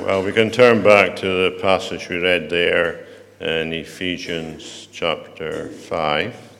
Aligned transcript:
Well, 0.00 0.22
we 0.24 0.32
can 0.32 0.50
turn 0.50 0.82
back 0.82 1.14
to 1.16 1.26
the 1.26 1.58
passage 1.60 2.08
we 2.08 2.16
read 2.16 2.48
there 2.48 3.06
in 3.38 3.70
Ephesians 3.74 4.88
chapter 4.90 5.68
5, 5.68 6.56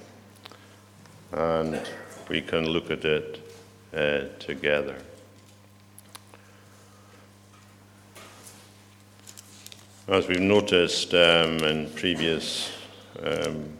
and 1.32 1.80
we 2.28 2.42
can 2.42 2.68
look 2.68 2.90
at 2.90 3.02
it 3.06 3.40
uh, 3.94 4.24
together. 4.38 4.96
As 10.06 10.28
we've 10.28 10.38
noticed 10.38 11.14
um, 11.14 11.56
in 11.60 11.90
previous 11.92 12.70
um, 13.22 13.72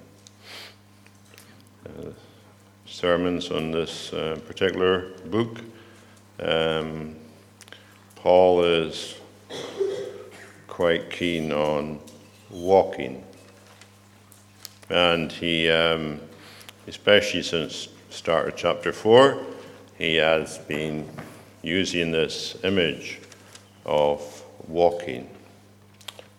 uh, 1.87 2.07
sermons 2.87 3.51
on 3.51 3.73
this 3.73 4.11
uh, 4.15 4.41
particular 4.47 5.11
book, 5.27 5.61
um, 6.41 7.15
Paul 8.17 8.65
is 8.65 9.20
quite 10.81 11.11
keen 11.11 11.53
on 11.53 12.01
walking. 12.49 13.23
And 14.89 15.31
he, 15.31 15.69
um, 15.69 16.19
especially 16.87 17.43
since 17.43 17.89
start 18.09 18.49
of 18.49 18.57
chapter 18.57 18.91
4, 18.91 19.45
he 19.99 20.15
has 20.15 20.57
been 20.57 21.07
using 21.61 22.13
this 22.13 22.57
image 22.65 23.19
of 23.85 24.43
walking. 24.69 25.29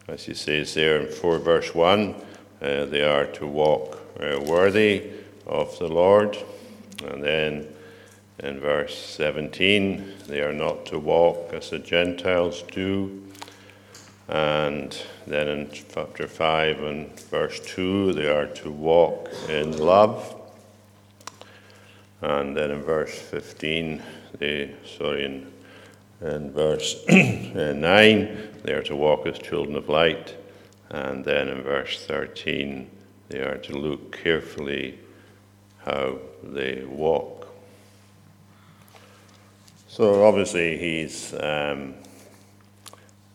As 0.08 0.26
he 0.26 0.34
says 0.34 0.74
there 0.74 1.02
in 1.02 1.14
4 1.14 1.38
verse 1.38 1.76
1, 1.76 2.16
uh, 2.64 2.86
they 2.86 3.04
are 3.04 3.28
to 3.28 3.46
walk 3.46 4.02
uh, 4.20 4.40
worthy 4.40 5.12
of 5.46 5.78
the 5.78 5.88
Lord. 5.88 6.36
And 7.06 7.24
then 7.24 7.68
in 8.40 8.60
verse 8.60 8.98
17, 8.98 10.14
they 10.26 10.42
are 10.42 10.52
not 10.52 10.88
to 10.88 10.98
walk 10.98 11.54
as 11.54 11.70
the 11.70 11.78
Gentiles 11.78 12.64
do. 12.72 13.22
And 14.28 14.98
then 15.28 15.48
in 15.48 15.70
chapter 15.72 16.28
5 16.28 16.84
and 16.84 17.20
verse 17.20 17.60
2, 17.60 18.14
they 18.14 18.28
are 18.28 18.48
to 18.48 18.72
walk 18.72 19.30
in 19.50 19.78
love. 19.78 20.36
And 22.22 22.56
then 22.56 22.72
in 22.72 22.82
verse 22.82 23.18
15, 23.18 24.02
they, 24.38 24.76
sorry, 24.98 25.26
in, 25.26 25.52
in 26.22 26.52
verse 26.52 27.04
9, 27.10 27.84
they 28.64 28.74
are 28.74 28.84
to 28.84 28.96
walk 28.96 29.26
as 29.26 29.40
children 29.40 29.76
of 29.76 29.90
light. 29.90 30.36
And 30.90 31.26
then 31.26 31.48
in 31.48 31.64
verse 31.64 32.06
13, 32.06 32.90
they 33.30 33.40
are 33.40 33.58
to 33.58 33.78
look 33.78 34.22
carefully 34.24 35.00
how 35.86 36.20
they 36.44 36.84
walk. 36.86 37.48
So 39.88 40.24
obviously, 40.26 40.78
he's 40.78 41.34
um, 41.34 41.96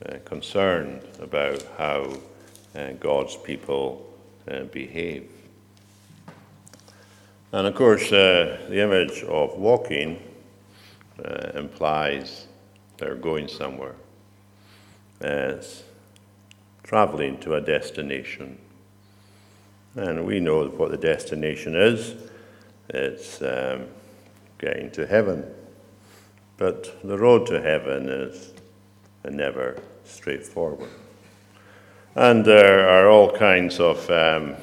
uh, 0.05 0.19
concerned 0.25 1.03
about 1.21 1.65
how 1.79 2.17
uh, 2.75 2.93
God's 3.01 3.37
people 3.37 4.13
uh, 4.51 4.65
behave. 4.65 5.31
And 7.53 7.67
of 7.67 7.75
course, 7.75 8.13
uh, 8.13 8.67
the 8.69 8.83
image 8.83 9.23
of 9.23 9.57
walking 9.57 10.23
uh, 11.25 11.53
implies 11.55 12.47
they're 12.99 13.15
going 13.15 13.49
somewhere. 13.49 13.95
It's 15.21 15.83
traveling 16.83 17.39
to 17.41 17.55
a 17.55 17.61
destination. 17.61 18.59
And 19.95 20.27
we 20.27 20.41
know 20.41 20.67
what 20.69 20.91
the 20.91 20.99
destination 20.99 21.75
is 21.75 22.15
it's 22.89 23.43
um, 23.43 23.87
getting 24.59 24.91
to 24.93 25.07
heaven. 25.07 25.45
But 26.57 26.97
the 27.03 27.19
road 27.19 27.47
to 27.49 27.61
heaven 27.61 28.09
is 28.09 28.53
never 29.33 29.81
straightforward. 30.05 30.89
And 32.15 32.45
there 32.45 32.89
are 32.89 33.09
all 33.09 33.31
kinds 33.37 33.78
of 33.78 34.09
um, 34.11 34.56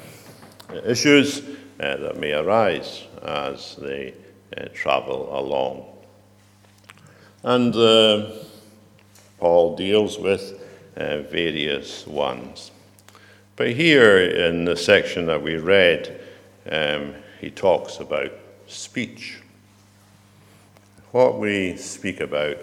issues 0.84 1.40
uh, 1.80 1.96
that 1.96 2.16
may 2.16 2.32
arise 2.32 3.04
as 3.22 3.76
they 3.76 4.14
uh, 4.56 4.66
travel 4.74 5.28
along. 5.38 5.84
And 7.42 7.74
uh, 7.76 8.30
Paul 9.38 9.76
deals 9.76 10.18
with 10.18 10.60
uh, 10.96 11.18
various 11.22 12.06
ones. 12.06 12.70
But 13.56 13.72
here 13.72 14.18
in 14.18 14.64
the 14.64 14.76
section 14.76 15.26
that 15.26 15.42
we 15.42 15.56
read, 15.56 16.20
um, 16.70 17.14
he 17.40 17.50
talks 17.50 18.00
about 18.00 18.32
speech. 18.66 19.40
What 21.12 21.38
we 21.38 21.76
speak 21.76 22.20
about 22.20 22.56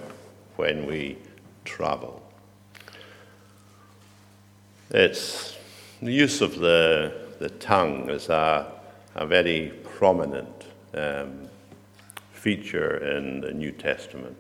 when 0.57 0.85
we 0.85 1.17
travel. 1.65 2.21
It's 4.89 5.57
the 6.01 6.11
use 6.11 6.41
of 6.41 6.59
the, 6.59 7.13
the 7.39 7.49
tongue 7.49 8.09
is 8.09 8.29
a, 8.29 8.71
a 9.15 9.25
very 9.25 9.71
prominent 9.83 10.65
um, 10.93 11.47
feature 12.33 12.97
in 12.97 13.41
the 13.41 13.53
New 13.53 13.71
Testament. 13.71 14.37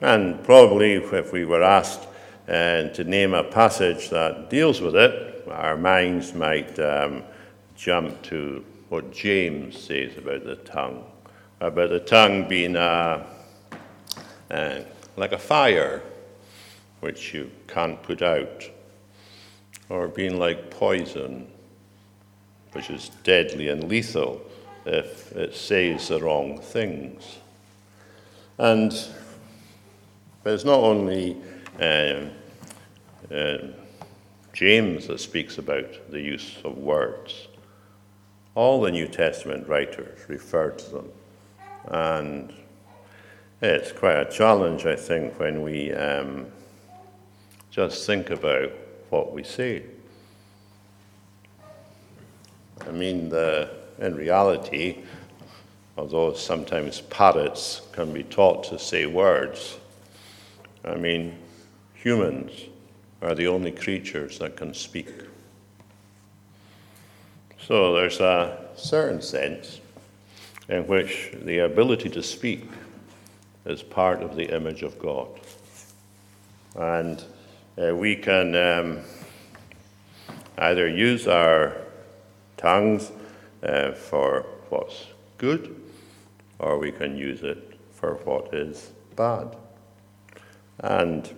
And 0.00 0.42
probably 0.44 0.94
if 0.94 1.32
we 1.32 1.44
were 1.44 1.62
asked 1.62 2.06
uh, 2.48 2.88
to 2.88 3.04
name 3.04 3.34
a 3.34 3.44
passage 3.44 4.10
that 4.10 4.50
deals 4.50 4.80
with 4.80 4.96
it, 4.96 5.46
our 5.50 5.76
minds 5.76 6.34
might 6.34 6.78
um, 6.78 7.22
jump 7.74 8.20
to 8.22 8.64
what 8.88 9.12
James 9.12 9.78
says 9.78 10.16
about 10.16 10.44
the 10.44 10.56
tongue, 10.56 11.04
about 11.60 11.90
the 11.90 12.00
tongue 12.00 12.48
being 12.48 12.76
a, 12.76 13.26
uh, 14.50 14.80
like 15.18 15.32
a 15.32 15.38
fire 15.38 16.02
which 17.00 17.32
you 17.34 17.50
can't 17.66 18.02
put 18.02 18.22
out, 18.22 18.64
or 19.88 20.08
being 20.08 20.38
like 20.38 20.70
poison, 20.70 21.46
which 22.72 22.90
is 22.90 23.10
deadly 23.22 23.68
and 23.68 23.84
lethal 23.84 24.40
if 24.84 25.32
it 25.32 25.54
says 25.54 26.08
the 26.08 26.20
wrong 26.20 26.60
things. 26.60 27.38
And 28.58 28.92
it's 30.44 30.64
not 30.64 30.80
only 30.80 31.36
um, 31.80 32.30
uh, 33.30 33.58
James 34.52 35.06
that 35.06 35.20
speaks 35.20 35.58
about 35.58 36.10
the 36.10 36.20
use 36.20 36.56
of 36.64 36.78
words. 36.78 37.46
All 38.54 38.80
the 38.80 38.90
New 38.90 39.06
Testament 39.06 39.68
writers 39.68 40.18
refer 40.28 40.70
to 40.70 40.90
them. 40.90 41.08
And 41.84 42.52
it's 43.60 43.90
quite 43.90 44.16
a 44.16 44.24
challenge, 44.24 44.86
I 44.86 44.94
think, 44.94 45.38
when 45.40 45.62
we 45.62 45.92
um, 45.92 46.46
just 47.70 48.06
think 48.06 48.30
about 48.30 48.70
what 49.10 49.32
we 49.32 49.42
say. 49.42 49.82
I 52.86 52.92
mean, 52.92 53.28
the, 53.28 53.70
in 53.98 54.14
reality, 54.14 54.98
although 55.96 56.34
sometimes 56.34 57.00
parrots 57.00 57.82
can 57.92 58.12
be 58.12 58.22
taught 58.22 58.62
to 58.64 58.78
say 58.78 59.06
words, 59.06 59.78
I 60.84 60.94
mean, 60.94 61.36
humans 61.94 62.52
are 63.20 63.34
the 63.34 63.48
only 63.48 63.72
creatures 63.72 64.38
that 64.38 64.56
can 64.56 64.72
speak. 64.72 65.08
So 67.60 67.94
there's 67.96 68.20
a 68.20 68.56
certain 68.76 69.20
sense 69.20 69.80
in 70.68 70.86
which 70.86 71.32
the 71.42 71.58
ability 71.58 72.08
to 72.10 72.22
speak 72.22 72.68
is 73.68 73.82
part 73.82 74.22
of 74.22 74.34
the 74.34 74.54
image 74.54 74.82
of 74.82 74.98
God. 74.98 75.28
And 76.74 77.22
uh, 77.80 77.94
we 77.94 78.16
can 78.16 78.54
um, 78.56 79.00
either 80.56 80.88
use 80.88 81.28
our 81.28 81.76
tongues 82.56 83.12
uh, 83.62 83.92
for 83.92 84.46
what's 84.70 85.06
good, 85.36 85.80
or 86.58 86.78
we 86.78 86.92
can 86.92 87.16
use 87.16 87.42
it 87.42 87.78
for 87.92 88.14
what 88.24 88.54
is 88.54 88.90
bad. 89.16 89.56
And 90.80 91.28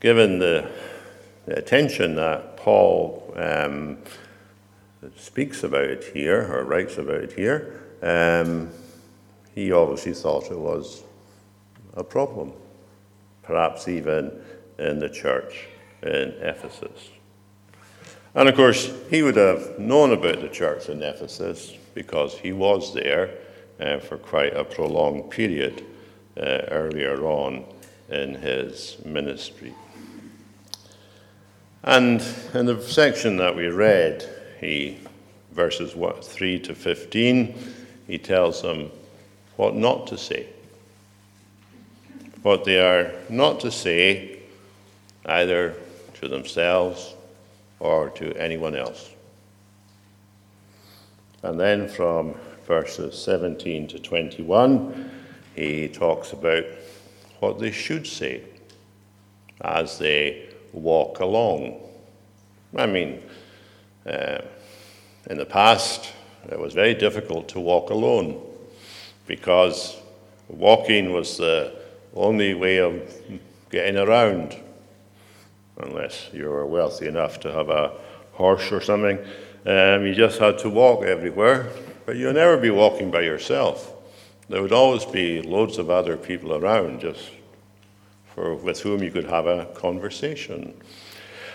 given 0.00 0.38
the, 0.38 0.70
the 1.46 1.58
attention 1.58 2.16
that 2.16 2.56
Paul 2.56 3.34
um, 3.36 3.98
speaks 5.16 5.62
about 5.62 6.04
here, 6.04 6.52
or 6.52 6.64
writes 6.64 6.98
about 6.98 7.32
here, 7.32 7.82
um, 8.02 8.70
he 9.56 9.72
obviously 9.72 10.12
thought 10.12 10.50
it 10.50 10.58
was 10.58 11.02
a 11.94 12.04
problem, 12.04 12.52
perhaps 13.42 13.88
even 13.88 14.30
in 14.78 14.98
the 14.98 15.08
church 15.08 15.66
in 16.02 16.34
Ephesus. 16.42 17.08
And 18.34 18.50
of 18.50 18.54
course, 18.54 18.92
he 19.08 19.22
would 19.22 19.36
have 19.36 19.78
known 19.78 20.12
about 20.12 20.42
the 20.42 20.50
church 20.50 20.90
in 20.90 21.02
Ephesus 21.02 21.74
because 21.94 22.34
he 22.34 22.52
was 22.52 22.92
there 22.92 23.30
uh, 23.80 23.98
for 23.98 24.18
quite 24.18 24.54
a 24.54 24.62
prolonged 24.62 25.30
period 25.30 25.82
uh, 26.36 26.60
earlier 26.68 27.24
on 27.24 27.64
in 28.10 28.34
his 28.34 28.98
ministry. 29.06 29.74
And 31.82 32.22
in 32.52 32.66
the 32.66 32.82
section 32.82 33.38
that 33.38 33.56
we 33.56 33.68
read, 33.68 34.28
he 34.60 34.98
verses 35.52 35.94
3 35.94 36.58
to 36.58 36.74
15, 36.74 37.74
he 38.06 38.18
tells 38.18 38.60
them 38.60 38.90
what 39.56 39.74
not 39.74 40.06
to 40.08 40.18
say. 40.18 40.46
What 42.42 42.64
they 42.64 42.78
are 42.78 43.12
not 43.28 43.60
to 43.60 43.70
say 43.70 44.38
either 45.24 45.74
to 46.20 46.28
themselves 46.28 47.14
or 47.80 48.10
to 48.10 48.32
anyone 48.36 48.76
else. 48.76 49.10
And 51.42 51.58
then 51.58 51.88
from 51.88 52.34
verses 52.66 53.20
17 53.22 53.88
to 53.88 53.98
21, 53.98 55.10
he 55.54 55.88
talks 55.88 56.32
about 56.32 56.64
what 57.40 57.58
they 57.58 57.70
should 57.70 58.06
say 58.06 58.42
as 59.60 59.98
they 59.98 60.48
walk 60.72 61.20
along. 61.20 61.80
I 62.76 62.86
mean, 62.86 63.22
uh, 64.06 64.38
in 65.28 65.38
the 65.38 65.46
past, 65.46 66.12
it 66.50 66.58
was 66.58 66.74
very 66.74 66.94
difficult 66.94 67.48
to 67.48 67.60
walk 67.60 67.90
alone 67.90 68.40
because 69.26 69.96
walking 70.48 71.12
was 71.12 71.36
the 71.36 71.74
only 72.14 72.54
way 72.54 72.78
of 72.78 73.02
getting 73.70 73.96
around, 73.96 74.56
unless 75.78 76.28
you 76.32 76.48
were 76.48 76.66
wealthy 76.66 77.06
enough 77.06 77.40
to 77.40 77.52
have 77.52 77.68
a 77.68 77.92
horse 78.32 78.70
or 78.72 78.80
something. 78.80 79.18
Um, 79.66 80.06
you 80.06 80.14
just 80.14 80.38
had 80.38 80.58
to 80.58 80.70
walk 80.70 81.04
everywhere, 81.04 81.70
but 82.04 82.16
you'd 82.16 82.34
never 82.34 82.56
be 82.56 82.70
walking 82.70 83.10
by 83.10 83.22
yourself. 83.22 83.92
There 84.48 84.62
would 84.62 84.72
always 84.72 85.04
be 85.04 85.42
loads 85.42 85.78
of 85.78 85.90
other 85.90 86.16
people 86.16 86.54
around, 86.54 87.00
just 87.00 87.30
for, 88.34 88.54
with 88.54 88.80
whom 88.80 89.02
you 89.02 89.10
could 89.10 89.26
have 89.26 89.46
a 89.46 89.66
conversation. 89.74 90.74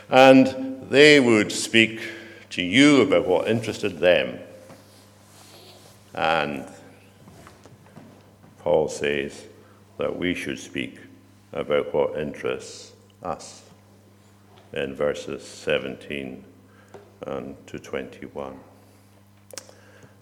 And 0.10 0.90
they 0.90 1.22
would 1.22 1.54
speak 1.54 2.02
to 2.50 2.62
you 2.62 3.02
about 3.02 3.26
what 3.26 3.48
interested 3.48 4.00
them. 4.00 4.40
And 6.14 6.68
Paul 8.62 8.88
says 8.90 9.46
that 9.98 10.16
we 10.16 10.36
should 10.36 10.60
speak 10.60 11.00
about 11.52 11.92
what 11.96 12.18
interests 12.18 12.94
us 13.24 13.64
in 14.72 14.94
verses 14.94 15.44
17 15.44 16.44
and 17.26 17.68
to 17.68 17.80
21. 17.80 18.60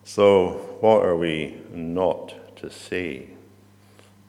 So, 0.06 0.78
what 0.80 1.06
are 1.06 1.18
we 1.18 1.58
not 1.74 2.56
to 2.58 2.70
say 2.72 3.28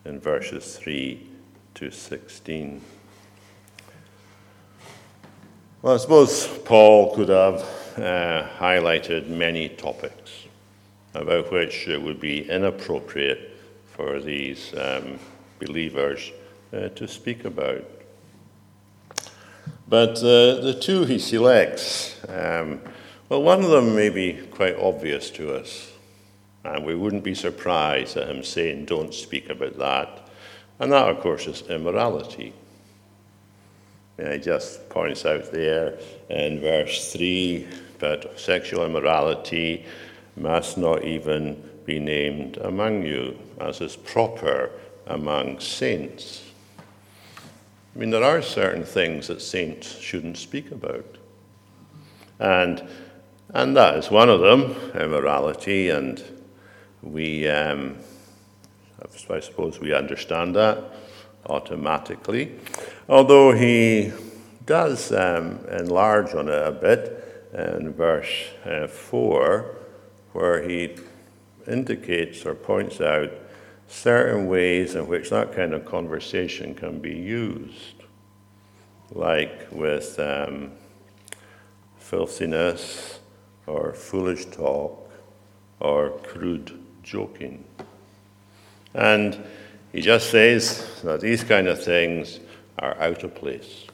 in 0.05 0.19
verses 0.19 0.77
3 0.77 1.27
to 1.75 1.91
16? 1.93 2.81
Well, 5.83 5.95
I 5.95 5.97
suppose 5.99 6.49
Paul 6.65 7.15
could 7.15 7.29
have 7.29 7.61
uh, 7.97 8.49
highlighted 8.59 9.29
many 9.29 9.69
topics 9.69 10.47
about 11.15 11.53
which 11.53 11.87
it 11.87 12.03
would 12.03 12.21
be 12.21 12.51
inappropriate 12.51 13.50
for 14.01 14.19
these 14.19 14.73
um, 14.79 15.19
believers 15.59 16.33
uh, 16.73 16.89
to 16.89 17.07
speak 17.07 17.45
about. 17.45 17.85
But 19.89 20.17
uh, 20.19 20.63
the 20.63 20.79
two 20.81 21.05
he 21.05 21.19
selects, 21.19 22.17
um, 22.27 22.81
well, 23.29 23.43
one 23.43 23.63
of 23.63 23.69
them 23.69 23.95
may 23.95 24.09
be 24.09 24.33
quite 24.53 24.77
obvious 24.79 25.29
to 25.33 25.55
us, 25.55 25.93
and 26.65 26.87
we 26.87 26.95
wouldn't 26.95 27.25
be 27.25 27.35
surprised 27.35 28.17
at 28.17 28.29
him 28.29 28.43
saying, 28.43 28.87
don't 28.87 29.13
speak 29.13 29.51
about 29.51 29.77
that. 29.77 30.29
And 30.79 30.93
that, 30.93 31.11
of 31.11 31.21
course, 31.21 31.47
is 31.47 31.61
immorality. 31.69 32.55
And 34.17 34.33
he 34.33 34.39
just 34.39 34.89
points 34.89 35.27
out 35.27 35.53
there 35.53 35.99
in 36.31 36.61
verse 36.61 37.13
3 37.13 37.67
that 37.99 38.41
sexual 38.41 38.87
immorality 38.87 39.85
must 40.37 40.79
not 40.79 41.05
even 41.05 41.70
be 41.91 41.99
named 41.99 42.57
among 42.59 43.03
you, 43.03 43.37
as 43.59 43.81
is 43.81 43.97
proper 43.97 44.71
among 45.09 45.59
saints. 45.59 46.45
I 46.79 47.99
mean, 47.99 48.11
there 48.11 48.23
are 48.23 48.41
certain 48.43 48.85
things 48.85 49.27
that 49.27 49.43
saints 49.43 49.99
shouldn't 49.99 50.37
speak 50.37 50.71
about. 50.71 51.17
And, 52.39 52.89
and 53.53 53.77
that 53.77 53.97
is 53.97 54.09
one 54.09 54.29
of 54.29 54.41
them, 54.41 54.77
immorality, 54.95 55.89
and 55.89 56.23
we, 57.03 57.49
um, 57.49 57.97
I 59.29 59.41
suppose 59.41 59.81
we 59.81 59.93
understand 59.93 60.55
that 60.55 60.79
automatically. 61.47 62.55
Although 63.09 63.51
he 63.51 64.13
does 64.65 65.11
um, 65.11 65.59
enlarge 65.69 66.35
on 66.35 66.49
it 66.49 66.69
a 66.69 66.71
bit 66.71 67.51
in 67.53 67.93
verse 67.93 68.45
uh, 68.65 68.87
4, 68.87 69.75
where 70.33 70.63
he 70.69 70.95
indicates 71.71 72.45
or 72.45 72.55
points 72.55 73.01
out 73.01 73.31
certain 73.89 74.47
ways 74.47 74.95
in 74.95 75.07
which 75.07 75.31
that 75.31 75.55
kind 75.55 75.73
of 75.73 75.85
conversation 75.85 76.75
can 76.75 77.01
be 77.01 77.15
used, 77.15 78.05
like 79.13 79.67
with 79.71 80.19
um, 80.19 80.73
filthiness 81.99 83.21
or 83.67 83.93
foolish 83.93 84.47
talk 84.47 85.11
or 85.81 86.11
crude 86.19 86.79
joking. 87.03 87.65
And 88.95 89.37
he 89.93 90.01
just 90.01 90.31
says 90.31 91.01
that 91.03 91.21
these 91.21 91.43
kind 91.43 91.67
of 91.67 91.83
things 91.83 92.41
are 92.79 92.97
out 93.01 93.23
of 93.25 93.35
place 93.35 93.87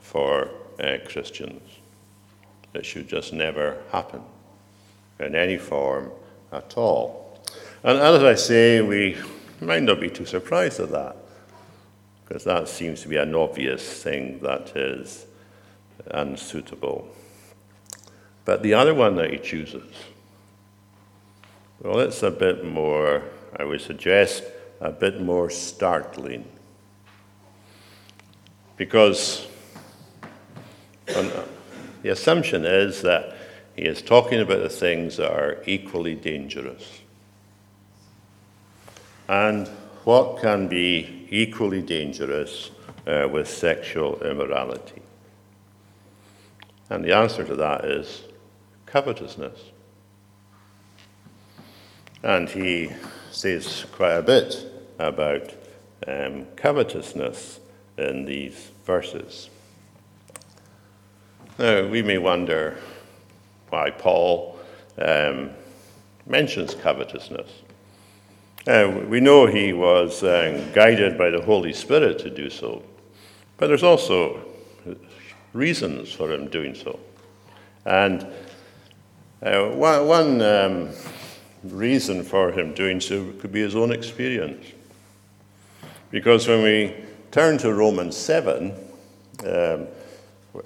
for 0.00 0.50
uh, 0.82 0.96
Christians. 1.06 1.62
It 2.72 2.86
should 2.86 3.08
just 3.08 3.32
never 3.32 3.82
happen 3.90 4.22
in 5.18 5.34
any 5.34 5.58
form 5.58 6.10
at 6.52 6.76
all. 6.76 7.38
And 7.82 7.98
as 7.98 8.22
I 8.22 8.34
say, 8.34 8.80
we 8.80 9.16
might 9.60 9.82
not 9.82 10.00
be 10.00 10.10
too 10.10 10.26
surprised 10.26 10.80
at 10.80 10.90
that, 10.90 11.16
because 12.26 12.44
that 12.44 12.68
seems 12.68 13.02
to 13.02 13.08
be 13.08 13.16
an 13.16 13.34
obvious 13.34 14.02
thing 14.02 14.38
that 14.40 14.76
is 14.76 15.26
unsuitable. 16.10 17.08
But 18.44 18.62
the 18.62 18.74
other 18.74 18.94
one 18.94 19.16
that 19.16 19.30
he 19.30 19.38
chooses, 19.38 19.92
well, 21.80 21.98
it's 22.00 22.22
a 22.22 22.30
bit 22.30 22.64
more, 22.64 23.22
I 23.56 23.64
would 23.64 23.80
suggest, 23.80 24.44
a 24.80 24.90
bit 24.90 25.20
more 25.20 25.50
startling. 25.50 26.44
Because 28.76 29.46
the 31.06 32.08
assumption 32.08 32.64
is 32.64 33.02
that 33.02 33.36
he 33.80 33.86
is 33.86 34.02
talking 34.02 34.40
about 34.40 34.62
the 34.62 34.68
things 34.68 35.16
that 35.16 35.32
are 35.32 35.62
equally 35.64 36.14
dangerous. 36.14 37.00
And 39.26 39.68
what 40.04 40.42
can 40.42 40.68
be 40.68 41.26
equally 41.30 41.80
dangerous 41.80 42.72
uh, 43.06 43.26
with 43.32 43.48
sexual 43.48 44.22
immorality? 44.22 45.00
And 46.90 47.02
the 47.02 47.16
answer 47.16 47.42
to 47.42 47.56
that 47.56 47.86
is 47.86 48.24
covetousness. 48.84 49.58
And 52.22 52.50
he 52.50 52.92
says 53.30 53.86
quite 53.92 54.12
a 54.12 54.22
bit 54.22 54.62
about 54.98 55.54
um, 56.06 56.44
covetousness 56.54 57.60
in 57.96 58.26
these 58.26 58.72
verses. 58.84 59.48
Now, 61.58 61.86
we 61.86 62.02
may 62.02 62.18
wonder 62.18 62.76
why 63.70 63.90
Paul 63.90 64.58
um, 64.98 65.50
mentions 66.26 66.74
covetousness. 66.74 67.50
Uh, 68.66 69.04
we 69.08 69.20
know 69.20 69.46
he 69.46 69.72
was 69.72 70.22
uh, 70.22 70.70
guided 70.74 71.16
by 71.16 71.30
the 71.30 71.40
Holy 71.40 71.72
Spirit 71.72 72.18
to 72.18 72.30
do 72.30 72.50
so, 72.50 72.82
but 73.56 73.68
there's 73.68 73.82
also 73.82 74.44
reasons 75.52 76.12
for 76.12 76.30
him 76.30 76.48
doing 76.48 76.74
so. 76.74 77.00
And 77.86 78.26
uh, 79.42 79.70
one, 79.70 80.06
one 80.06 80.42
um, 80.42 80.90
reason 81.64 82.22
for 82.22 82.52
him 82.52 82.74
doing 82.74 83.00
so 83.00 83.32
could 83.40 83.52
be 83.52 83.60
his 83.60 83.74
own 83.74 83.92
experience. 83.92 84.66
Because 86.10 86.46
when 86.46 86.62
we 86.62 86.94
turn 87.30 87.56
to 87.58 87.72
Romans 87.72 88.16
7, 88.16 88.74
um, 89.46 89.86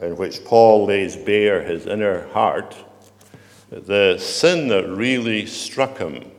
in 0.01 0.17
which 0.17 0.45
Paul 0.45 0.87
lays 0.87 1.17
bare 1.17 1.63
his 1.63 1.87
inner 1.87 2.27
heart, 2.29 2.75
the 3.75 4.19
sin 4.19 4.69
that 4.69 4.89
really 4.89 5.47
struck 5.47 5.99
him 5.99 6.31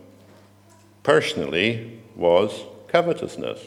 personally 1.04 2.00
was 2.16 2.64
covetousness. 2.88 3.60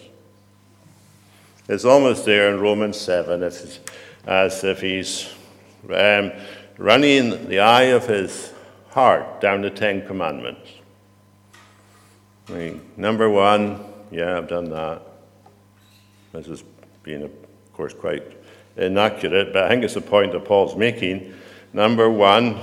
It's 1.68 1.84
almost 1.84 2.24
there 2.24 2.50
in 2.52 2.60
Romans 2.60 2.96
7 2.98 3.42
as 3.42 4.64
if 4.64 4.80
he's 4.80 5.30
um, 5.92 6.32
running 6.78 7.48
the 7.48 7.60
eye 7.60 7.90
of 7.94 8.06
his 8.06 8.52
heart 8.90 9.40
down 9.40 9.60
the 9.60 9.70
Ten 9.70 10.06
Commandments. 10.06 10.70
I 12.48 12.52
mean, 12.52 12.80
number 12.96 13.28
one, 13.28 13.84
yeah, 14.10 14.38
I've 14.38 14.48
done 14.48 14.70
that. 14.70 15.02
This 16.32 16.48
is 16.48 16.64
being, 17.02 17.22
of 17.22 17.30
course, 17.74 17.92
quite 17.92 18.22
inaccurate, 18.76 19.52
but 19.52 19.64
I 19.64 19.68
think 19.68 19.84
it's 19.84 19.94
the 19.94 20.00
point 20.00 20.32
that 20.32 20.46
Paul's 20.46 20.74
making. 20.74 21.34
Number 21.74 22.08
one, 22.08 22.58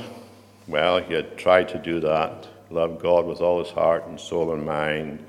well, 0.68 1.00
he 1.00 1.14
had 1.14 1.38
tried 1.38 1.70
to 1.70 1.80
do 1.80 2.00
that 2.00 2.48
loved 2.70 3.02
God 3.02 3.26
with 3.26 3.42
all 3.42 3.64
his 3.64 3.72
heart 3.72 4.06
and 4.08 4.20
soul 4.20 4.54
and 4.54 4.66
mind. 4.66 5.26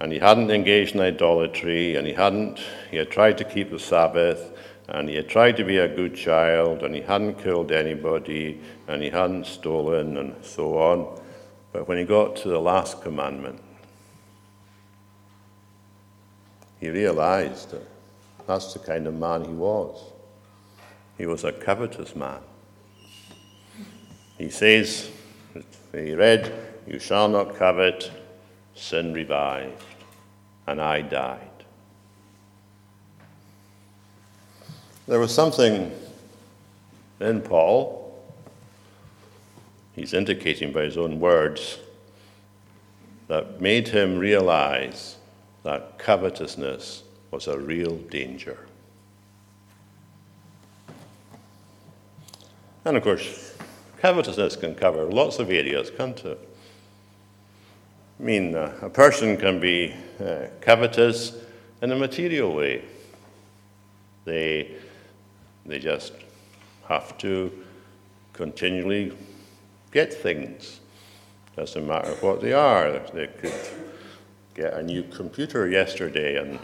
And 0.00 0.12
he 0.12 0.18
hadn't 0.18 0.50
engaged 0.50 0.94
in 0.94 1.00
idolatry, 1.00 1.96
and 1.96 2.06
he 2.06 2.12
hadn't, 2.12 2.60
he 2.90 2.96
had 2.96 3.10
tried 3.10 3.38
to 3.38 3.44
keep 3.44 3.70
the 3.70 3.78
Sabbath, 3.78 4.52
and 4.88 5.08
he 5.08 5.16
had 5.16 5.28
tried 5.28 5.56
to 5.56 5.64
be 5.64 5.78
a 5.78 5.88
good 5.88 6.14
child, 6.14 6.82
and 6.82 6.94
he 6.94 7.00
hadn't 7.00 7.42
killed 7.42 7.72
anybody, 7.72 8.60
and 8.86 9.02
he 9.02 9.10
hadn't 9.10 9.46
stolen, 9.46 10.16
and 10.16 10.34
so 10.44 10.78
on. 10.78 11.20
But 11.72 11.88
when 11.88 11.98
he 11.98 12.04
got 12.04 12.36
to 12.36 12.48
the 12.48 12.60
last 12.60 13.02
commandment, 13.02 13.60
he 16.80 16.90
realized 16.90 17.72
that 17.72 17.82
that's 18.46 18.72
the 18.72 18.78
kind 18.78 19.06
of 19.08 19.14
man 19.14 19.44
he 19.44 19.52
was. 19.52 20.00
He 21.18 21.26
was 21.26 21.42
a 21.42 21.50
covetous 21.50 22.14
man. 22.14 22.38
He 24.38 24.50
says, 24.50 25.10
he 25.92 26.14
read, 26.14 26.54
You 26.86 27.00
shall 27.00 27.28
not 27.28 27.56
covet, 27.56 28.10
sin 28.74 29.12
revived, 29.12 29.82
and 30.66 30.80
I 30.80 31.02
died. 31.02 31.40
There 35.08 35.18
was 35.18 35.34
something 35.34 35.90
in 37.20 37.40
Paul, 37.40 38.22
he's 39.96 40.14
indicating 40.14 40.72
by 40.72 40.82
his 40.82 40.96
own 40.96 41.18
words, 41.18 41.78
that 43.26 43.60
made 43.60 43.88
him 43.88 44.18
realize 44.18 45.16
that 45.64 45.98
covetousness 45.98 47.02
was 47.30 47.46
a 47.48 47.58
real 47.58 47.96
danger. 47.96 48.58
And 52.84 52.96
of 52.96 53.02
course, 53.02 53.47
covetousness 54.00 54.56
can 54.56 54.74
cover 54.74 55.04
lots 55.04 55.38
of 55.38 55.50
areas, 55.50 55.90
can't 55.90 56.24
it? 56.24 56.48
I 58.18 58.22
mean, 58.22 58.54
a 58.54 58.90
person 58.90 59.36
can 59.36 59.60
be 59.60 59.94
uh, 60.20 60.46
covetous 60.60 61.36
in 61.82 61.92
a 61.92 61.96
material 61.96 62.54
way. 62.54 62.82
They, 64.24 64.76
they 65.64 65.78
just 65.78 66.12
have 66.88 67.16
to 67.18 67.52
continually 68.32 69.16
get 69.92 70.12
things. 70.12 70.80
Doesn't 71.56 71.86
matter 71.86 72.12
what 72.20 72.40
they 72.40 72.52
are. 72.52 73.00
They 73.14 73.26
could 73.26 73.52
get 74.54 74.74
a 74.74 74.82
new 74.82 75.04
computer 75.04 75.68
yesterday 75.68 76.40
and 76.40 76.58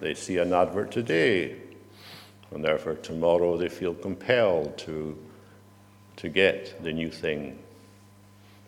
they 0.00 0.14
see 0.14 0.38
an 0.38 0.52
advert 0.52 0.90
today, 0.90 1.56
and 2.50 2.64
therefore 2.64 2.94
tomorrow 2.94 3.56
they 3.56 3.68
feel 3.68 3.94
compelled 3.94 4.78
to, 4.78 5.18
to 6.18 6.28
get 6.28 6.82
the 6.82 6.92
new 6.92 7.10
thing. 7.10 7.58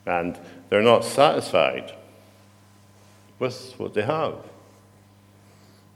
And 0.07 0.39
they're 0.69 0.83
not 0.83 1.05
satisfied 1.05 1.93
with 3.39 3.75
what 3.77 3.95
they 3.95 4.03
have. 4.03 4.37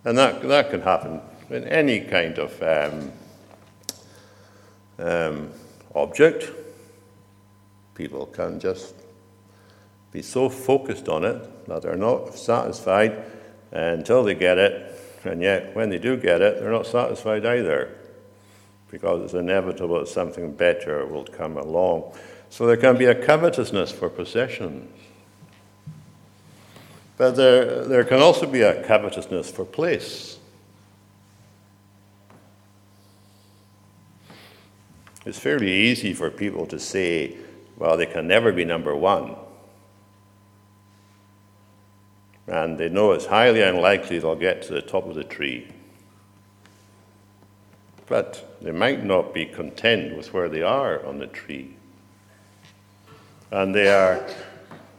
And 0.04 0.18
that, 0.18 0.42
that 0.42 0.70
can 0.70 0.82
happen 0.82 1.20
in 1.50 1.64
any 1.64 2.00
kind 2.00 2.38
of 2.38 2.62
um, 2.62 3.12
um, 4.98 5.50
object. 5.94 6.50
People 7.94 8.26
can 8.26 8.58
just 8.58 8.94
be 10.12 10.22
so 10.22 10.48
focused 10.48 11.08
on 11.08 11.24
it 11.24 11.66
that 11.66 11.82
they're 11.82 11.96
not 11.96 12.34
satisfied 12.34 13.24
until 13.70 14.24
they 14.24 14.34
get 14.34 14.58
it, 14.58 15.00
and 15.24 15.40
yet 15.42 15.74
when 15.74 15.90
they 15.90 15.98
do 15.98 16.16
get 16.16 16.40
it, 16.40 16.60
they're 16.60 16.70
not 16.70 16.86
satisfied 16.86 17.46
either 17.46 17.90
because 18.94 19.24
it's 19.24 19.34
inevitable 19.34 19.98
that 19.98 20.06
something 20.06 20.52
better 20.52 21.04
will 21.04 21.24
come 21.24 21.56
along. 21.56 22.14
So 22.48 22.64
there 22.64 22.76
can 22.76 22.96
be 22.96 23.06
a 23.06 23.14
covetousness 23.14 23.90
for 23.90 24.08
possessions. 24.08 24.88
But 27.16 27.32
there, 27.32 27.84
there 27.86 28.04
can 28.04 28.22
also 28.22 28.46
be 28.46 28.60
a 28.62 28.84
covetousness 28.84 29.50
for 29.50 29.64
place. 29.64 30.38
It's 35.26 35.40
fairly 35.40 35.72
easy 35.72 36.14
for 36.14 36.30
people 36.30 36.64
to 36.66 36.78
say, 36.78 37.36
well, 37.76 37.96
they 37.96 38.06
can 38.06 38.28
never 38.28 38.52
be 38.52 38.64
number 38.64 38.94
one. 38.94 39.34
And 42.46 42.78
they 42.78 42.88
know 42.88 43.10
it's 43.10 43.26
highly 43.26 43.62
unlikely 43.62 44.20
they'll 44.20 44.36
get 44.36 44.62
to 44.62 44.72
the 44.72 44.82
top 44.82 45.08
of 45.08 45.16
the 45.16 45.24
tree. 45.24 45.66
But 48.06 48.58
they 48.60 48.72
might 48.72 49.04
not 49.04 49.32
be 49.32 49.46
content 49.46 50.16
with 50.16 50.32
where 50.32 50.48
they 50.48 50.62
are 50.62 51.04
on 51.06 51.18
the 51.18 51.26
tree. 51.26 51.76
And 53.50 53.74
they 53.74 53.88
are 53.88 54.26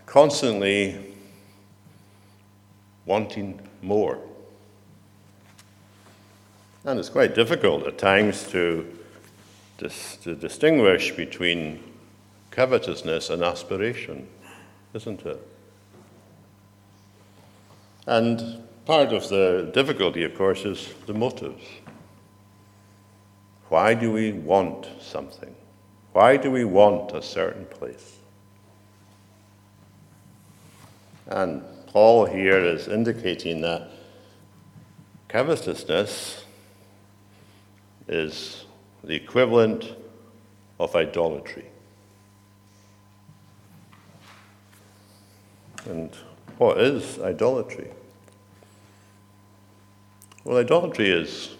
constantly 0.05 1.15
wanting 3.05 3.59
more. 3.81 4.19
And 6.83 6.99
it's 6.99 7.09
quite 7.09 7.35
difficult 7.35 7.85
at 7.87 7.97
times 7.97 8.47
to, 8.51 8.85
dis- 9.77 10.17
to 10.17 10.35
distinguish 10.35 11.11
between 11.11 11.83
covetousness 12.51 13.29
and 13.29 13.43
aspiration, 13.43 14.27
isn't 14.93 15.25
it? 15.25 15.47
And 18.07 18.63
part 18.85 19.13
of 19.13 19.27
the 19.29 19.71
difficulty, 19.73 20.23
of 20.23 20.35
course, 20.35 20.63
is 20.63 20.93
the 21.07 21.13
motives. 21.13 21.63
Why 23.69 23.93
do 23.93 24.11
we 24.11 24.31
want 24.31 24.87
something? 25.01 25.55
Why 26.13 26.37
do 26.37 26.51
we 26.51 26.63
want 26.63 27.11
a 27.13 27.21
certain 27.21 27.65
place? 27.65 28.17
And 31.27 31.63
Paul 31.87 32.25
here 32.25 32.59
is 32.59 32.87
indicating 32.87 33.61
that 33.61 33.89
covetousness 35.27 36.45
is 38.07 38.65
the 39.03 39.15
equivalent 39.15 39.95
of 40.79 40.95
idolatry. 40.95 41.65
And 45.85 46.15
what 46.57 46.79
is 46.79 47.19
idolatry? 47.19 47.89
Well, 50.43 50.57
idolatry 50.57 51.09
is 51.09 51.55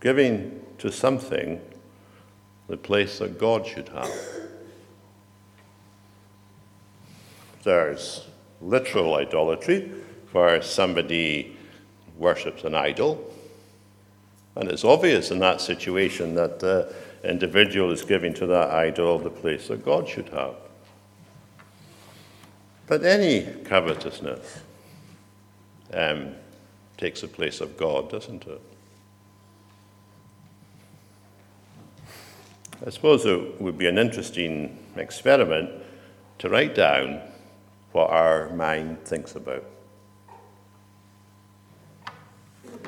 giving 0.00 0.63
to 0.84 0.92
something 0.92 1.58
the 2.68 2.76
place 2.76 3.18
that 3.18 3.38
God 3.38 3.66
should 3.66 3.88
have. 3.88 4.12
There's 7.62 8.26
literal 8.60 9.14
idolatry, 9.14 9.90
where 10.32 10.60
somebody 10.60 11.56
worships 12.18 12.64
an 12.64 12.74
idol. 12.74 13.32
And 14.56 14.70
it's 14.70 14.84
obvious 14.84 15.30
in 15.30 15.38
that 15.38 15.62
situation 15.62 16.34
that 16.34 16.60
the 16.60 16.94
individual 17.24 17.90
is 17.90 18.02
giving 18.02 18.34
to 18.34 18.46
that 18.48 18.68
idol 18.68 19.18
the 19.18 19.30
place 19.30 19.68
that 19.68 19.82
God 19.86 20.06
should 20.06 20.28
have. 20.28 20.54
But 22.86 23.04
any 23.04 23.46
covetousness 23.64 24.58
um, 25.94 26.34
takes 26.98 27.22
the 27.22 27.28
place 27.28 27.62
of 27.62 27.78
God, 27.78 28.10
doesn't 28.10 28.46
it? 28.46 28.60
I 32.84 32.90
suppose 32.90 33.24
it 33.24 33.60
would 33.60 33.78
be 33.78 33.86
an 33.86 33.98
interesting 33.98 34.78
experiment 34.96 35.70
to 36.38 36.48
write 36.48 36.74
down 36.74 37.20
what 37.92 38.10
our 38.10 38.50
mind 38.50 39.04
thinks 39.04 39.36
about. 39.36 39.64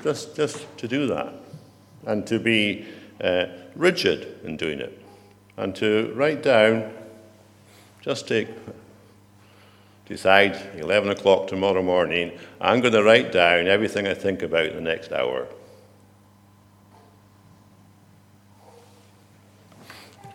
Just, 0.02 0.37
just 0.37 0.66
to 0.78 0.88
do 0.88 1.07
that, 1.07 1.33
and 2.05 2.26
to 2.26 2.38
be 2.38 2.87
uh, 3.23 3.47
rigid 3.75 4.40
in 4.45 4.57
doing 4.57 4.81
it, 4.81 5.02
and 5.57 5.75
to 5.76 6.12
write 6.14 6.43
down, 6.43 6.93
just 8.02 8.28
take, 8.28 8.49
decide 10.07 10.61
11 10.76 11.11
o'clock 11.11 11.47
tomorrow 11.47 11.83
morning, 11.83 12.38
I'm 12.61 12.81
going 12.81 12.93
to 12.93 13.02
write 13.02 13.33
down 13.33 13.69
everything 13.69 14.07
I 14.07 14.14
think 14.14 14.43
about 14.43 14.75
the 14.75 14.81
next 14.81 15.12
hour. 15.12 15.49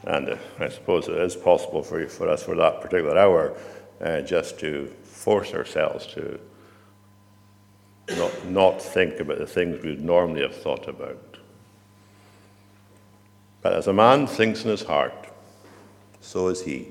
And 0.04 0.30
uh, 0.30 0.38
I 0.60 0.70
suppose 0.70 1.08
it 1.08 1.18
is 1.18 1.36
possible 1.36 1.84
for, 1.84 2.08
for 2.08 2.28
us 2.28 2.44
for 2.44 2.56
that 2.56 2.82
particular 2.82 3.18
hour 3.18 3.56
uh, 4.02 4.22
just 4.22 4.60
to 4.60 4.88
force 5.04 5.54
ourselves 5.54 6.08
to 6.08 6.40
not, 8.10 8.46
not 8.46 8.82
think 8.82 9.20
about 9.20 9.38
the 9.38 9.46
things 9.46 9.82
we 9.84 9.92
would 9.92 10.04
normally 10.04 10.42
have 10.42 10.56
thought 10.56 10.88
about. 10.88 11.38
But 13.62 13.74
as 13.74 13.88
a 13.88 13.94
man 13.94 14.26
thinks 14.26 14.64
in 14.64 14.72
his 14.72 14.82
heart, 14.82 15.14
so 16.20 16.48
is 16.48 16.64
he. 16.64 16.88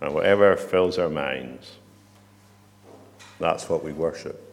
And 0.00 0.14
whatever 0.14 0.56
fills 0.56 0.98
our 0.98 1.08
minds, 1.08 1.72
that's 3.40 3.68
what 3.68 3.82
we 3.82 3.92
worship. 3.92 4.44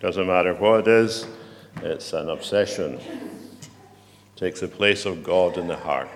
Doesn't 0.00 0.26
matter 0.26 0.54
what 0.54 0.80
it 0.80 0.88
is, 0.88 1.26
it's 1.82 2.12
an 2.14 2.30
obsession. 2.30 2.98
Takes 4.40 4.60
the 4.60 4.68
place 4.68 5.04
of 5.04 5.22
God 5.22 5.58
in 5.58 5.68
the 5.68 5.76
heart. 5.76 6.08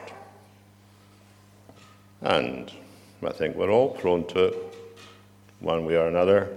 And 2.22 2.72
I 3.22 3.32
think 3.32 3.54
we're 3.54 3.70
all 3.70 3.90
prone 3.90 4.26
to 4.28 4.44
it, 4.46 4.56
one 5.60 5.84
way 5.84 5.96
or 5.96 6.06
another, 6.06 6.48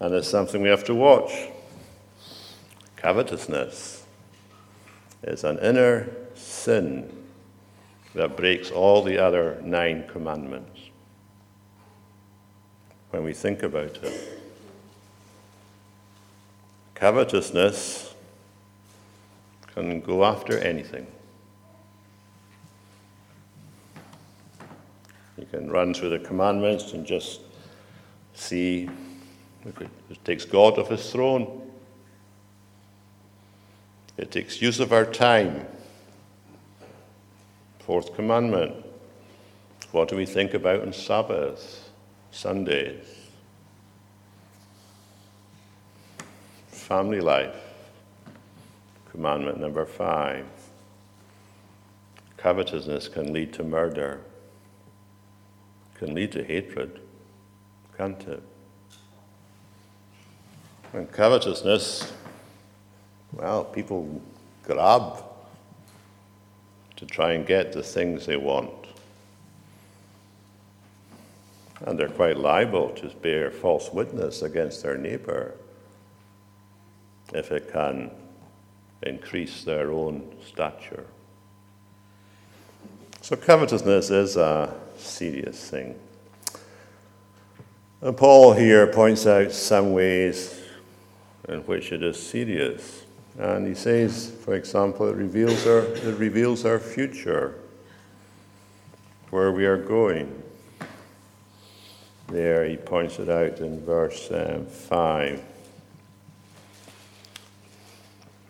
and 0.00 0.14
it's 0.14 0.26
something 0.26 0.62
we 0.62 0.70
have 0.70 0.84
to 0.84 0.94
watch. 0.94 1.50
Covetousness 2.96 4.06
is 5.22 5.44
an 5.44 5.58
inner 5.58 6.08
sin 6.34 7.12
that 8.14 8.38
breaks 8.38 8.70
all 8.70 9.02
the 9.02 9.18
other 9.18 9.60
nine 9.62 10.08
commandments. 10.10 10.80
When 13.10 13.22
we 13.22 13.34
think 13.34 13.62
about 13.62 13.98
it, 14.02 14.40
covetousness 16.94 18.09
can 19.88 20.00
go 20.00 20.24
after 20.24 20.58
anything. 20.58 21.06
You 25.38 25.46
can 25.46 25.70
run 25.70 25.94
through 25.94 26.10
the 26.10 26.18
commandments 26.18 26.92
and 26.92 27.06
just 27.06 27.40
see 28.34 28.88
it 29.64 30.24
takes 30.24 30.44
God 30.44 30.78
off 30.78 30.88
his 30.88 31.10
throne. 31.10 31.70
It 34.16 34.30
takes 34.30 34.60
use 34.60 34.80
of 34.80 34.92
our 34.92 35.04
time. 35.04 35.66
Fourth 37.80 38.14
commandment. 38.14 38.74
What 39.92 40.08
do 40.08 40.16
we 40.16 40.26
think 40.26 40.54
about 40.54 40.82
on 40.82 40.92
Sabbath, 40.92 41.90
Sundays? 42.30 43.04
Family 46.68 47.20
life. 47.20 47.69
Commandment 49.10 49.58
number 49.58 49.84
five. 49.84 50.46
Covetousness 52.36 53.08
can 53.08 53.32
lead 53.32 53.52
to 53.54 53.64
murder, 53.64 54.20
can 55.94 56.14
lead 56.14 56.32
to 56.32 56.44
hatred, 56.44 57.00
can't 57.98 58.22
it? 58.28 58.42
And 60.92 61.10
covetousness, 61.10 62.12
well, 63.32 63.64
people 63.64 64.22
grab 64.64 65.22
to 66.96 67.06
try 67.06 67.32
and 67.32 67.46
get 67.46 67.72
the 67.72 67.82
things 67.82 68.26
they 68.26 68.36
want. 68.36 68.70
And 71.82 71.98
they're 71.98 72.08
quite 72.08 72.36
liable 72.36 72.90
to 72.90 73.08
bear 73.08 73.50
false 73.50 73.92
witness 73.92 74.42
against 74.42 74.82
their 74.82 74.96
neighbor 74.96 75.54
if 77.32 77.52
it 77.52 77.72
can 77.72 78.10
increase 79.02 79.64
their 79.64 79.90
own 79.90 80.34
stature. 80.46 81.06
So, 83.22 83.36
covetousness 83.36 84.10
is 84.10 84.36
a 84.36 84.74
serious 84.96 85.70
thing. 85.70 85.98
And 88.02 88.16
Paul 88.16 88.54
here 88.54 88.86
points 88.86 89.26
out 89.26 89.52
some 89.52 89.92
ways 89.92 90.58
in 91.48 91.60
which 91.60 91.92
it 91.92 92.02
is 92.02 92.20
serious. 92.20 93.04
And 93.38 93.66
he 93.66 93.74
says, 93.74 94.32
for 94.44 94.54
example, 94.54 95.08
it 95.08 95.16
reveals 95.16 95.66
our, 95.66 95.80
it 95.80 96.18
reveals 96.18 96.64
our 96.64 96.78
future, 96.78 97.54
where 99.30 99.52
we 99.52 99.66
are 99.66 99.76
going. 99.76 100.42
There, 102.28 102.64
he 102.64 102.76
points 102.76 103.18
it 103.18 103.28
out 103.28 103.60
in 103.60 103.84
verse 103.84 104.30
um, 104.30 104.66
5. 104.66 105.42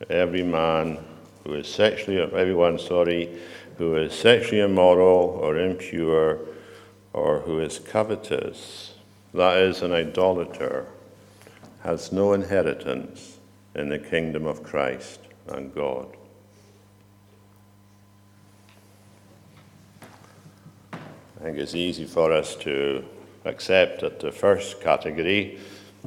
Every 0.08 0.42
man 0.42 0.98
who 1.44 1.54
is 1.54 1.68
sexually, 1.68 2.20
everyone, 2.20 2.78
sorry, 2.78 3.38
who 3.76 3.96
is 3.96 4.14
sexually 4.14 4.60
immoral 4.60 5.38
or 5.42 5.58
impure 5.58 6.38
or 7.12 7.40
who 7.40 7.60
is 7.60 7.78
covetous, 7.78 8.94
that 9.34 9.58
is 9.58 9.82
an 9.82 9.92
idolater, 9.92 10.86
has 11.82 12.12
no 12.12 12.32
inheritance 12.32 13.38
in 13.74 13.88
the 13.88 13.98
kingdom 13.98 14.46
of 14.46 14.62
Christ 14.62 15.20
and 15.48 15.74
God. 15.74 16.08
I 20.92 21.42
think 21.42 21.58
it's 21.58 21.74
easy 21.74 22.04
for 22.04 22.32
us 22.32 22.54
to 22.56 23.04
accept 23.44 24.02
that 24.02 24.20
the 24.20 24.32
first 24.32 24.80
category, 24.80 25.58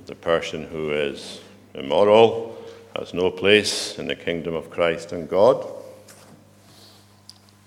the 0.06 0.16
person 0.16 0.66
who 0.66 0.92
is 0.92 1.42
immoral, 1.74 2.53
has 2.98 3.14
no 3.14 3.32
place 3.32 3.98
in 3.98 4.08
the 4.08 4.16
kingdom 4.16 4.54
of 4.54 4.70
Christ 4.70 5.12
and 5.12 5.28
God. 5.28 5.66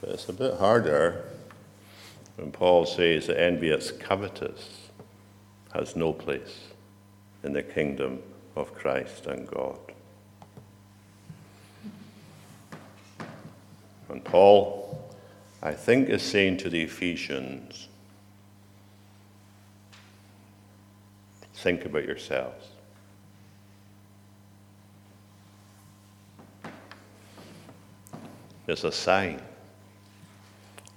But 0.00 0.10
it's 0.10 0.28
a 0.28 0.32
bit 0.32 0.54
harder 0.54 1.24
when 2.36 2.52
Paul 2.52 2.86
says 2.86 3.26
that 3.26 3.40
envious, 3.40 3.90
covetous 3.90 4.88
has 5.72 5.96
no 5.96 6.12
place 6.12 6.68
in 7.42 7.52
the 7.52 7.62
kingdom 7.62 8.22
of 8.54 8.74
Christ 8.74 9.26
and 9.26 9.46
God. 9.48 9.78
And 14.08 14.24
Paul, 14.24 15.10
I 15.62 15.72
think, 15.72 16.08
is 16.08 16.22
saying 16.22 16.58
to 16.58 16.70
the 16.70 16.82
Ephesians 16.82 17.88
think 21.54 21.84
about 21.84 22.04
yourselves. 22.04 22.66
It's 28.66 28.84
a 28.84 28.92
sign. 28.92 29.40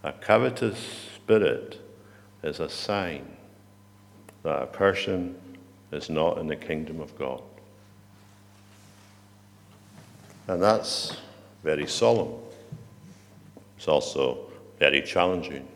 A 0.03 0.11
covetous 0.11 0.79
spirit 1.15 1.79
is 2.41 2.59
a 2.59 2.69
sign 2.69 3.25
that 4.43 4.63
a 4.63 4.67
person 4.67 5.35
is 5.91 6.09
not 6.09 6.37
in 6.37 6.47
the 6.47 6.55
kingdom 6.55 7.01
of 7.01 7.17
God. 7.17 7.41
And 10.47 10.61
that's 10.61 11.17
very 11.63 11.85
solemn. 11.85 12.33
It's 13.77 13.87
also 13.87 14.49
very 14.79 15.01
challenging 15.01 15.67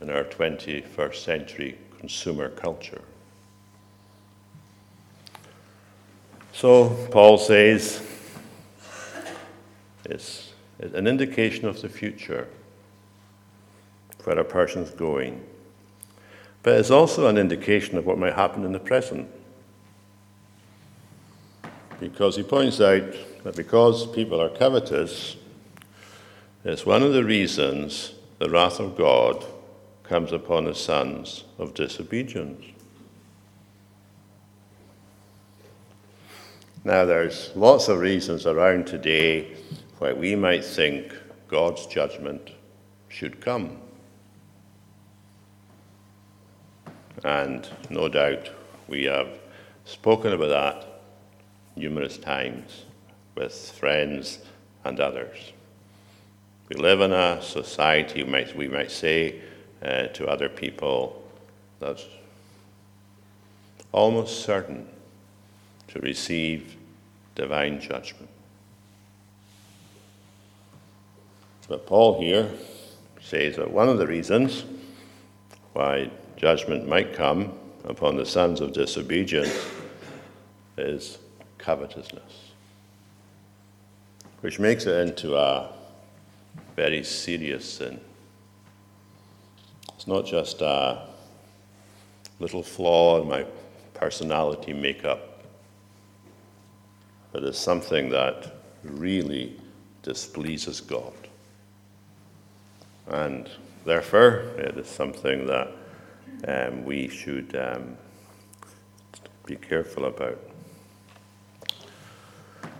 in 0.00 0.10
our 0.10 0.24
21st 0.24 1.16
century 1.16 1.78
consumer 1.98 2.50
culture. 2.50 3.02
So, 6.52 6.90
Paul 7.10 7.38
says 7.38 8.02
it's 10.04 10.52
an 10.78 11.06
indication 11.06 11.66
of 11.66 11.80
the 11.82 11.88
future 11.88 12.48
where 14.24 14.38
a 14.38 14.44
person's 14.44 14.90
going 14.90 15.44
but 16.62 16.74
it's 16.74 16.90
also 16.90 17.28
an 17.28 17.38
indication 17.38 17.96
of 17.96 18.06
what 18.06 18.18
might 18.18 18.34
happen 18.34 18.64
in 18.64 18.72
the 18.72 18.78
present. 18.78 19.28
Because 22.00 22.36
he 22.36 22.42
points 22.42 22.80
out 22.80 23.14
that 23.44 23.56
because 23.56 24.06
people 24.08 24.40
are 24.40 24.50
covetous, 24.50 25.36
it's 26.64 26.84
one 26.84 27.02
of 27.02 27.12
the 27.12 27.24
reasons 27.24 28.14
the 28.38 28.50
wrath 28.50 28.80
of 28.80 28.96
God 28.96 29.44
comes 30.02 30.32
upon 30.32 30.64
the 30.64 30.74
sons 30.74 31.44
of 31.58 31.74
disobedience. 31.74 32.64
Now, 36.84 37.04
there's 37.04 37.50
lots 37.54 37.88
of 37.88 37.98
reasons 37.98 38.46
around 38.46 38.86
today 38.86 39.56
why 39.98 40.12
we 40.12 40.36
might 40.36 40.64
think 40.64 41.12
God's 41.48 41.86
judgment 41.86 42.50
should 43.08 43.40
come. 43.40 43.78
And 47.24 47.68
no 47.90 48.08
doubt 48.08 48.50
we 48.86 49.04
have 49.04 49.28
spoken 49.84 50.32
about 50.32 50.48
that 50.48 51.00
numerous 51.74 52.16
times 52.18 52.84
with 53.34 53.52
friends 53.72 54.38
and 54.84 55.00
others. 55.00 55.52
We 56.68 56.76
live 56.76 57.00
in 57.00 57.12
a 57.12 57.40
society, 57.42 58.22
we 58.22 58.30
might, 58.30 58.54
we 58.54 58.68
might 58.68 58.90
say 58.90 59.40
uh, 59.82 60.08
to 60.08 60.26
other 60.26 60.48
people, 60.48 61.24
that's 61.80 62.04
almost 63.92 64.44
certain 64.44 64.86
to 65.88 66.00
receive 66.00 66.76
divine 67.34 67.80
judgment. 67.80 68.27
But 71.68 71.86
Paul 71.86 72.20
here 72.20 72.50
says 73.20 73.56
that 73.56 73.70
one 73.70 73.90
of 73.90 73.98
the 73.98 74.06
reasons 74.06 74.64
why 75.74 76.10
judgment 76.36 76.88
might 76.88 77.14
come 77.14 77.52
upon 77.84 78.16
the 78.16 78.24
sons 78.24 78.60
of 78.60 78.72
disobedience 78.72 79.54
is 80.78 81.18
covetousness, 81.58 82.52
which 84.40 84.58
makes 84.58 84.86
it 84.86 85.06
into 85.06 85.36
a 85.36 85.70
very 86.74 87.04
serious 87.04 87.70
sin. 87.70 88.00
It's 89.94 90.06
not 90.06 90.24
just 90.24 90.62
a 90.62 91.08
little 92.38 92.62
flaw 92.62 93.20
in 93.20 93.28
my 93.28 93.44
personality 93.94 94.72
makeup, 94.72 95.44
but 97.32 97.42
it's 97.42 97.58
something 97.58 98.08
that 98.10 98.54
really 98.84 99.60
displeases 100.02 100.80
God. 100.80 101.27
And 103.08 103.48
therefore, 103.84 104.52
it 104.58 104.76
is 104.76 104.88
something 104.88 105.46
that 105.46 105.72
um, 106.46 106.84
we 106.84 107.08
should 107.08 107.56
um, 107.56 107.96
be 109.46 109.56
careful 109.56 110.04
about. 110.04 110.38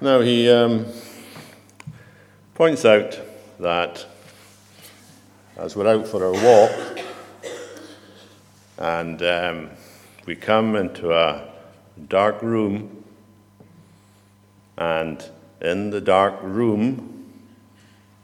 Now, 0.00 0.20
he, 0.20 0.48
um, 0.48 0.86
points 2.58 2.84
out 2.84 3.16
that 3.60 4.04
as 5.56 5.76
we're 5.76 5.86
out 5.86 6.08
for 6.08 6.24
our 6.24 6.32
walk 6.32 6.98
and 8.78 9.22
um, 9.22 9.70
we 10.26 10.34
come 10.34 10.74
into 10.74 11.12
a 11.12 11.48
dark 12.08 12.42
room, 12.42 13.04
and 14.76 15.24
in 15.60 15.90
the 15.90 16.00
dark 16.00 16.42
room, 16.42 17.32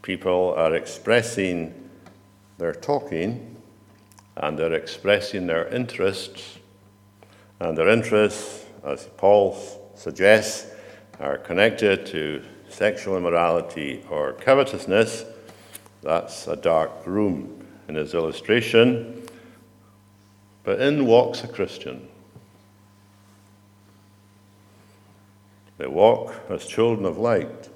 people 0.01 0.53
are 0.57 0.75
expressing 0.75 1.84
their 2.57 2.73
talking 2.73 3.55
and 4.37 4.59
they're 4.59 4.73
expressing 4.73 5.47
their 5.47 5.67
interests, 5.67 6.59
and 7.59 7.77
their 7.77 7.87
interests, 7.87 8.65
as 8.83 9.07
Paul 9.17 9.57
suggests, 9.95 10.71
are 11.19 11.37
connected 11.37 12.05
to 12.07 12.43
sexual 12.67 13.15
immorality 13.15 14.03
or 14.09 14.33
covetousness, 14.33 15.23
that's 16.01 16.47
a 16.47 16.55
dark 16.55 16.91
room 17.07 17.65
in 17.87 17.95
his 17.95 18.13
illustration. 18.13 19.25
But 20.63 20.81
in 20.81 21.05
walks 21.05 21.43
a 21.43 21.47
Christian. 21.47 22.07
They 25.77 25.87
walk 25.87 26.33
as 26.49 26.65
children 26.65 27.05
of 27.05 27.17
light, 27.17 27.69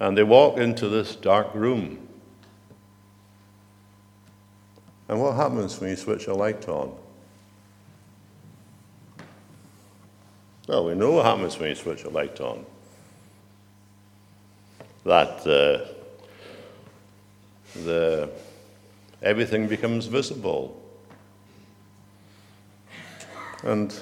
and 0.00 0.16
they 0.16 0.22
walk 0.22 0.58
into 0.58 0.88
this 0.88 1.16
dark 1.16 1.54
room. 1.54 2.01
And 5.08 5.20
what 5.20 5.34
happens 5.34 5.78
when 5.80 5.90
you 5.90 5.96
switch 5.96 6.26
a 6.26 6.34
light 6.34 6.68
on? 6.68 6.94
Well, 10.68 10.86
we 10.86 10.94
know 10.94 11.12
what 11.12 11.26
happens 11.26 11.58
when 11.58 11.70
you 11.70 11.74
switch 11.74 12.04
a 12.04 12.08
light 12.08 12.40
on 12.40 12.64
that 15.04 15.40
uh, 15.46 15.84
the, 17.80 18.30
everything 19.22 19.66
becomes 19.66 20.06
visible. 20.06 20.80
And 23.64 23.94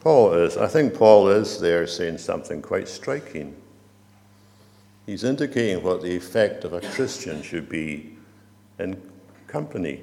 Paul 0.00 0.32
is, 0.34 0.56
I 0.56 0.66
think 0.68 0.94
Paul 0.94 1.28
is 1.28 1.60
there 1.60 1.86
saying 1.86 2.18
something 2.18 2.62
quite 2.62 2.88
striking. 2.88 3.54
He's 5.06 5.24
indicating 5.24 5.82
what 5.82 6.02
the 6.02 6.16
effect 6.16 6.64
of 6.64 6.72
a 6.72 6.80
Christian 6.80 7.42
should 7.42 7.68
be 7.68 8.16
in 8.78 9.00
company. 9.46 10.02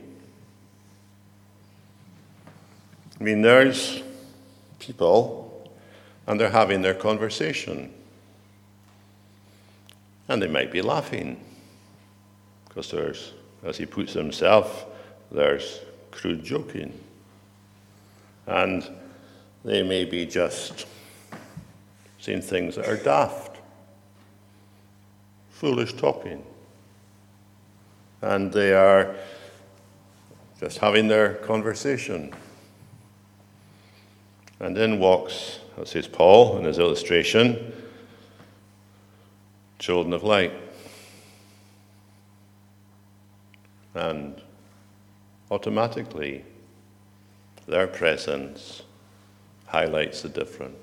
I 3.20 3.24
mean, 3.24 3.42
there's 3.42 4.04
people, 4.80 5.72
and 6.28 6.40
they're 6.40 6.50
having 6.50 6.82
their 6.82 6.94
conversation. 6.94 7.94
And 10.28 10.42
they 10.42 10.48
might 10.48 10.72
be 10.72 10.82
laughing 10.82 11.40
because 12.68 12.92
there's, 12.92 13.34
as 13.64 13.78
he 13.78 13.86
puts 13.86 14.14
himself, 14.14 14.86
there's 15.32 15.80
crude 16.12 16.44
joking. 16.44 17.00
And 18.48 18.88
they 19.64 19.82
may 19.82 20.06
be 20.06 20.26
just 20.26 20.86
saying 22.20 22.42
things 22.42 22.76
that 22.76 22.88
are 22.88 22.98
daft, 22.98 23.58
foolish 25.52 25.94
talking. 25.94 26.44
And 28.22 28.52
they 28.52 28.74
are 28.74 29.16
just 30.60 30.80
having 30.80 31.08
their 31.08 31.36
conversation. 31.36 32.34
And 34.60 34.78
in 34.78 35.00
walks, 35.00 35.60
as 35.80 35.90
says 35.90 36.08
Paul 36.08 36.58
in 36.58 36.64
his 36.64 36.80
illustration, 36.80 37.74
children 39.80 40.14
of 40.14 40.24
light. 40.24 40.54
And 43.94 44.42
automatically, 45.52 46.44
their 47.68 47.88
presence 47.88 48.84
highlights 49.68 50.22
the 50.22 50.30
difference. 50.30 50.76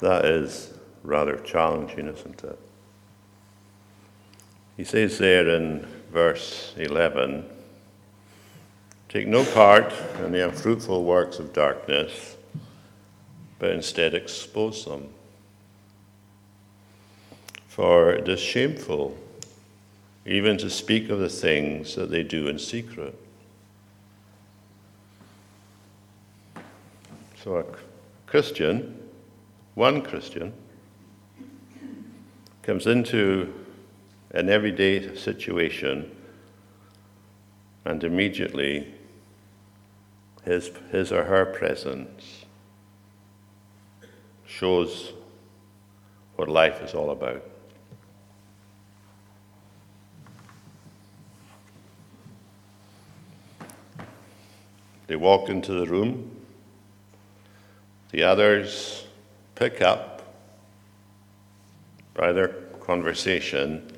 That 0.00 0.24
is 0.24 0.72
rather 1.02 1.38
challenging, 1.38 2.08
isn't 2.08 2.44
it? 2.44 2.58
He 4.76 4.84
says 4.84 5.18
there 5.18 5.48
in 5.48 5.86
verse 6.12 6.74
11 6.76 7.55
Take 9.16 9.28
no 9.28 9.46
part 9.46 9.94
in 10.22 10.32
the 10.32 10.44
unfruitful 10.44 11.02
works 11.02 11.38
of 11.38 11.54
darkness 11.54 12.36
but 13.58 13.70
instead 13.70 14.12
expose 14.12 14.84
them. 14.84 15.08
For 17.66 18.10
it 18.10 18.28
is 18.28 18.40
shameful 18.40 19.16
even 20.26 20.58
to 20.58 20.68
speak 20.68 21.08
of 21.08 21.18
the 21.18 21.30
things 21.30 21.94
that 21.94 22.10
they 22.10 22.22
do 22.24 22.46
in 22.48 22.58
secret. 22.58 23.18
So 27.42 27.56
a 27.56 27.64
Christian, 28.26 29.02
one 29.76 30.02
Christian, 30.02 30.52
comes 32.62 32.86
into 32.86 33.50
an 34.32 34.50
everyday 34.50 35.16
situation 35.16 36.14
and 37.86 38.04
immediately 38.04 38.92
his, 40.46 40.70
his 40.90 41.12
or 41.12 41.24
her 41.24 41.44
presence 41.44 42.46
shows 44.46 45.12
what 46.36 46.48
life 46.48 46.80
is 46.82 46.94
all 46.94 47.10
about. 47.10 47.42
They 55.08 55.16
walk 55.16 55.48
into 55.48 55.72
the 55.72 55.86
room. 55.86 56.30
The 58.10 58.22
others 58.22 59.06
pick 59.54 59.82
up 59.82 60.34
by 62.14 62.32
their 62.32 62.48
conversation 62.80 63.90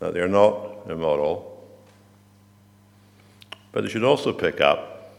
that 0.00 0.14
they're 0.14 0.28
not 0.28 0.88
immoral, 0.88 1.53
but 3.74 3.82
they 3.82 3.90
should 3.90 4.04
also 4.04 4.32
pick 4.32 4.60
up 4.60 5.10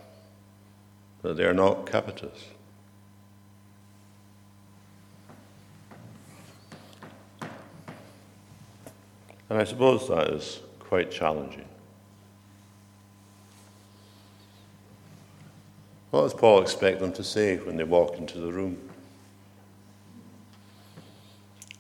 that 1.22 1.36
they 1.36 1.44
are 1.44 1.54
not 1.54 1.86
covetous. 1.86 2.46
And 9.50 9.60
I 9.60 9.66
suppose 9.66 10.08
that 10.08 10.30
is 10.30 10.62
quite 10.80 11.12
challenging. 11.12 11.66
What 16.12 16.22
does 16.22 16.34
Paul 16.34 16.62
expect 16.62 17.02
them 17.02 17.12
to 17.12 17.26
say 17.26 17.58
when 17.58 17.76
they 17.76 17.84
walk 17.84 18.18
into 18.18 18.40
the 18.40 18.54
room? 18.54 18.78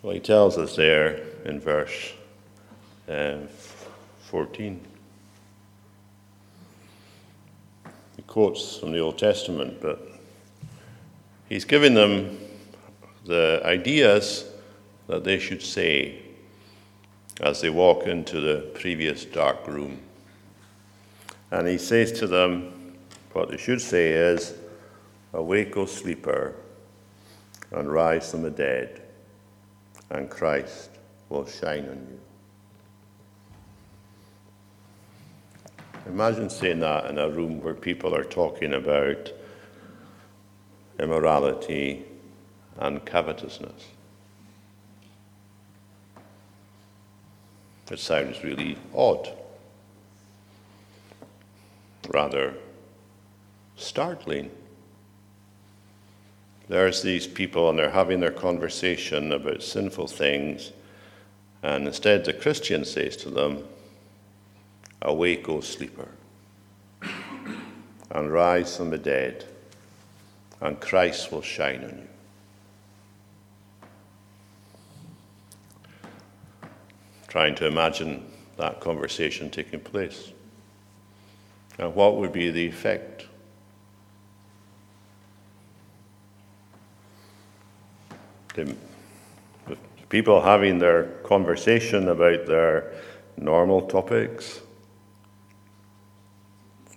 Well, 0.02 0.14
he 0.14 0.20
tells 0.20 0.58
us 0.58 0.76
there 0.76 1.22
in 1.46 1.62
verse 1.62 2.12
uh, 3.08 3.38
14. 4.24 4.82
He 8.16 8.22
quotes 8.36 8.76
from 8.76 8.92
the 8.92 9.00
Old 9.00 9.18
Testament, 9.18 9.80
but 9.80 9.98
he's 11.48 11.64
giving 11.64 11.94
them 11.94 12.38
the 13.24 13.62
ideas 13.64 14.44
that 15.08 15.24
they 15.24 15.40
should 15.40 15.64
say 15.64 16.22
as 17.40 17.62
they 17.62 17.70
walk 17.70 18.08
into 18.08 18.42
the 18.42 18.70
previous 18.74 19.24
dark 19.24 19.66
room. 19.70 20.02
And 21.50 21.66
he 21.66 21.78
says 21.78 22.12
to 22.20 22.28
them, 22.28 22.98
what 23.32 23.52
they 23.52 23.56
should 23.56 23.80
say 23.80 24.10
is, 24.10 24.54
Awake, 25.32 25.78
O 25.78 25.86
sleeper, 25.86 26.56
and 27.72 27.90
rise 27.90 28.32
from 28.32 28.42
the 28.42 28.52
dead, 28.52 29.02
and 30.10 30.30
Christ 30.30 30.90
will 31.30 31.48
shine 31.48 31.88
on 31.88 32.06
you. 32.12 32.20
Imagine 36.06 36.50
saying 36.50 36.82
that 36.82 37.10
in 37.10 37.18
a 37.18 37.30
room 37.30 37.62
where 37.62 37.74
people 37.74 38.16
are 38.16 38.24
talking 38.24 38.74
about 38.74 39.32
immorality 41.00 42.06
and 42.78 43.04
covetousness. 43.06 43.90
It 47.92 48.00
sounds 48.00 48.44
really 48.44 48.78
odd, 48.96 49.30
rather 52.10 52.54
startling. 53.76 54.52
There's 56.68 57.02
these 57.02 57.28
people, 57.28 57.70
and 57.70 57.78
they're 57.78 57.92
having 57.92 58.20
their 58.20 58.32
conversation 58.32 59.32
about 59.32 59.64
sinful 59.64 60.08
things, 60.08 60.72
and 61.62 61.88
instead 61.88 62.26
the 62.26 62.34
Christian 62.34 62.86
says 62.86 63.18
to 63.18 63.30
them, 63.30 63.64
Awake, 65.02 65.48
O 65.50 65.60
sleeper, 65.62 66.08
and 68.12 68.32
rise 68.32 68.78
from 68.78 68.90
the 68.90 68.98
dead, 68.98 69.46
and 70.62 70.80
Christ 70.80 71.32
will 71.32 71.42
shine 71.42 71.84
on 71.84 71.98
you. 71.98 72.08
Trying 77.28 77.56
to 77.56 77.68
imagine 77.68 78.26
that 78.58 78.80
conversation 78.80 79.50
taking 79.50 79.82
place. 79.82 80.32
And 81.78 81.94
what 81.94 82.16
would 82.16 82.32
be 82.32 82.50
the 82.52 82.66
effect? 82.66 83.26
The, 88.54 88.76
people 90.08 90.42
having 90.42 90.80
their 90.80 91.04
conversation 91.24 92.08
about 92.08 92.46
their 92.46 92.94
normal 93.38 93.82
topics 93.82 94.62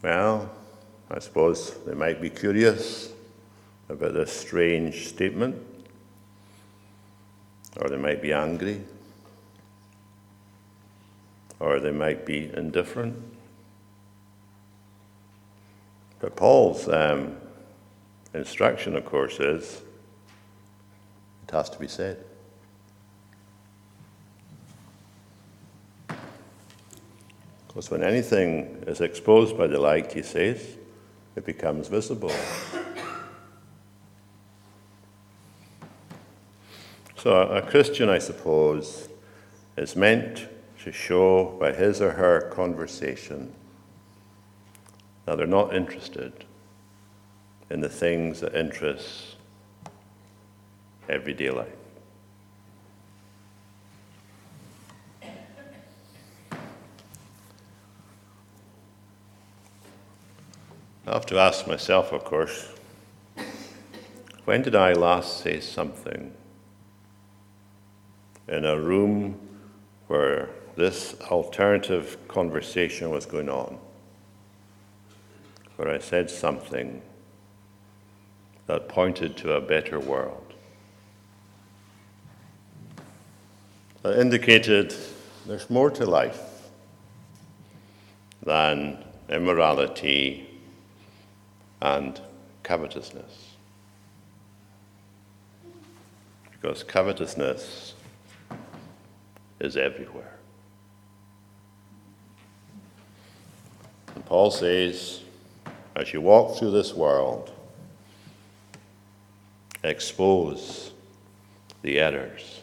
well, 0.03 0.51
I 1.11 1.19
suppose 1.19 1.75
they 1.85 1.95
might 1.95 2.21
be 2.21 2.31
curious 2.31 3.13
about 3.89 4.15
this 4.15 4.33
strange 4.33 5.09
statement, 5.09 5.57
or 7.81 7.89
they 7.89 7.97
might 7.97 8.23
be 8.23 8.33
angry, 8.33 8.83
or 11.59 11.81
they 11.81 11.91
might 11.91 12.25
be 12.25 12.51
indifferent. 12.55 13.17
But 16.21 16.37
Paul's 16.37 16.89
um, 16.89 17.37
instruction, 18.35 18.95
of 18.95 19.05
course, 19.05 19.41
is 19.41 19.81
it 21.43 21.51
has 21.51 21.71
to 21.71 21.79
be 21.79 21.89
said. 21.89 22.25
Because 27.79 27.93
when 27.93 28.03
anything 28.03 28.83
is 28.89 29.01
exposed 29.01 29.57
by 29.57 29.69
the 29.69 29.79
light, 29.79 30.13
he 30.13 30.23
says, 30.23 30.77
it 31.37 31.47
becomes 31.47 31.87
visible. 31.87 32.33
So, 37.17 37.43
a 37.43 37.63
Christian, 37.63 38.09
I 38.09 38.19
suppose, 38.19 39.09
is 39.77 39.95
meant 39.95 40.49
to 40.83 40.91
show 40.91 41.57
by 41.61 41.73
his 41.73 42.03
or 42.03 42.11
her 42.11 42.51
conversation 42.51 43.55
that 45.27 45.39
they're 45.39 45.47
not 45.47 45.73
interested 45.73 46.33
in 47.71 47.81
the 47.81 47.89
things 47.89 48.41
that 48.41 48.57
interest 48.57 49.37
everyday 51.09 51.51
life. 51.51 51.78
I 61.09 61.15
have 61.15 61.25
to 61.27 61.39
ask 61.39 61.67
myself, 61.67 62.13
of 62.13 62.23
course, 62.23 62.69
when 64.45 64.61
did 64.61 64.75
I 64.75 64.93
last 64.93 65.41
say 65.41 65.59
something 65.59 66.35
in 68.47 68.67
a 68.67 68.79
room 68.79 69.41
where 70.09 70.51
this 70.77 71.19
alternative 71.31 72.19
conversation 72.29 73.09
was 73.09 73.25
going 73.25 73.49
on, 73.49 73.79
where 75.77 75.89
I 75.89 75.99
said 75.99 76.29
something 76.29 77.01
that 78.67 78.87
pointed 78.87 79.35
to 79.39 79.55
a 79.55 79.63
better 79.63 79.99
world, 79.99 80.53
that 84.03 84.19
indicated 84.19 84.95
there's 85.47 85.71
more 85.71 85.91
to 85.91 86.05
life 86.05 86.69
than 88.43 89.03
immorality 89.31 90.48
and 91.81 92.21
covetousness. 92.63 93.55
Because 96.53 96.83
covetousness 96.83 97.95
is 99.61 99.77
everywhere. 99.77 100.35
And 104.15 104.25
Paul 104.27 104.51
says, 104.51 105.21
as 105.95 106.13
you 106.13 106.21
walk 106.21 106.59
through 106.59 106.73
this 106.73 106.93
world, 106.95 107.53
expose 109.85 110.93
the 111.83 111.99
errors 112.01 112.63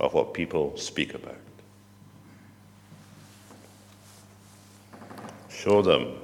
of 0.00 0.14
what 0.14 0.34
people 0.34 0.76
speak 0.76 1.14
about. 1.14 1.36
Show 5.48 5.82
them 5.82 6.14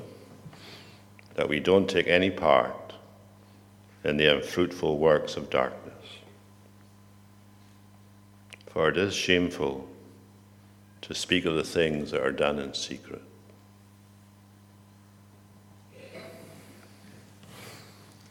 that 1.34 1.48
we 1.48 1.60
don't 1.60 1.88
take 1.88 2.06
any 2.06 2.30
part 2.30 2.94
in 4.04 4.16
the 4.16 4.26
unfruitful 4.26 4.98
works 4.98 5.36
of 5.36 5.50
darkness. 5.50 5.94
For 8.66 8.88
it 8.88 8.96
is 8.96 9.14
shameful 9.14 9.88
to 11.02 11.14
speak 11.14 11.44
of 11.44 11.54
the 11.54 11.64
things 11.64 12.10
that 12.10 12.22
are 12.22 12.32
done 12.32 12.58
in 12.58 12.74
secret. 12.74 13.22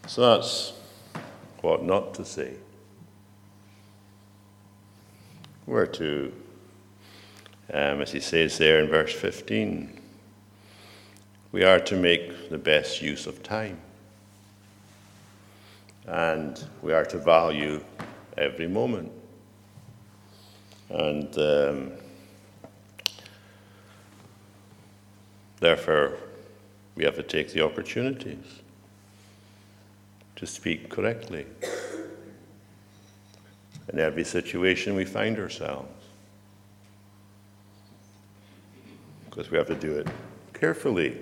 So 0.06 0.20
that's 0.20 0.72
what 1.60 1.82
not 1.82 2.14
to 2.14 2.24
say. 2.24 2.54
We're 5.66 5.86
to, 5.86 6.32
um, 7.72 8.02
as 8.02 8.12
he 8.12 8.20
says 8.20 8.58
there 8.58 8.80
in 8.80 8.88
verse 8.88 9.14
15, 9.14 9.98
we 11.54 11.62
are 11.62 11.78
to 11.78 11.94
make 11.94 12.50
the 12.50 12.58
best 12.58 13.00
use 13.00 13.28
of 13.28 13.40
time. 13.44 13.78
And 16.04 16.60
we 16.82 16.92
are 16.92 17.04
to 17.04 17.16
value 17.16 17.80
every 18.36 18.66
moment. 18.66 19.12
And 20.88 21.38
um, 21.38 21.92
therefore, 25.60 26.18
we 26.96 27.04
have 27.04 27.14
to 27.14 27.22
take 27.22 27.52
the 27.52 27.60
opportunities 27.60 28.62
to 30.34 30.48
speak 30.48 30.90
correctly 30.90 31.46
in 33.92 34.00
every 34.00 34.24
situation 34.24 34.96
we 34.96 35.04
find 35.04 35.38
ourselves. 35.38 36.04
Because 39.26 39.52
we 39.52 39.56
have 39.56 39.68
to 39.68 39.76
do 39.76 39.92
it 39.92 40.08
carefully 40.52 41.16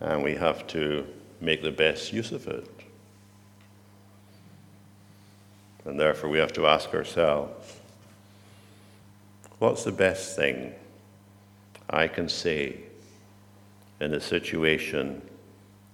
and 0.00 0.22
we 0.22 0.34
have 0.34 0.66
to 0.68 1.06
make 1.40 1.62
the 1.62 1.70
best 1.70 2.12
use 2.12 2.32
of 2.32 2.46
it. 2.48 2.68
And 5.84 5.98
therefore, 5.98 6.30
we 6.30 6.38
have 6.38 6.52
to 6.54 6.66
ask 6.66 6.92
ourselves 6.94 7.76
what's 9.58 9.84
the 9.84 9.92
best 9.92 10.36
thing 10.36 10.74
I 11.88 12.08
can 12.08 12.28
say 12.28 12.80
in 14.00 14.10
the 14.10 14.20
situation 14.20 15.20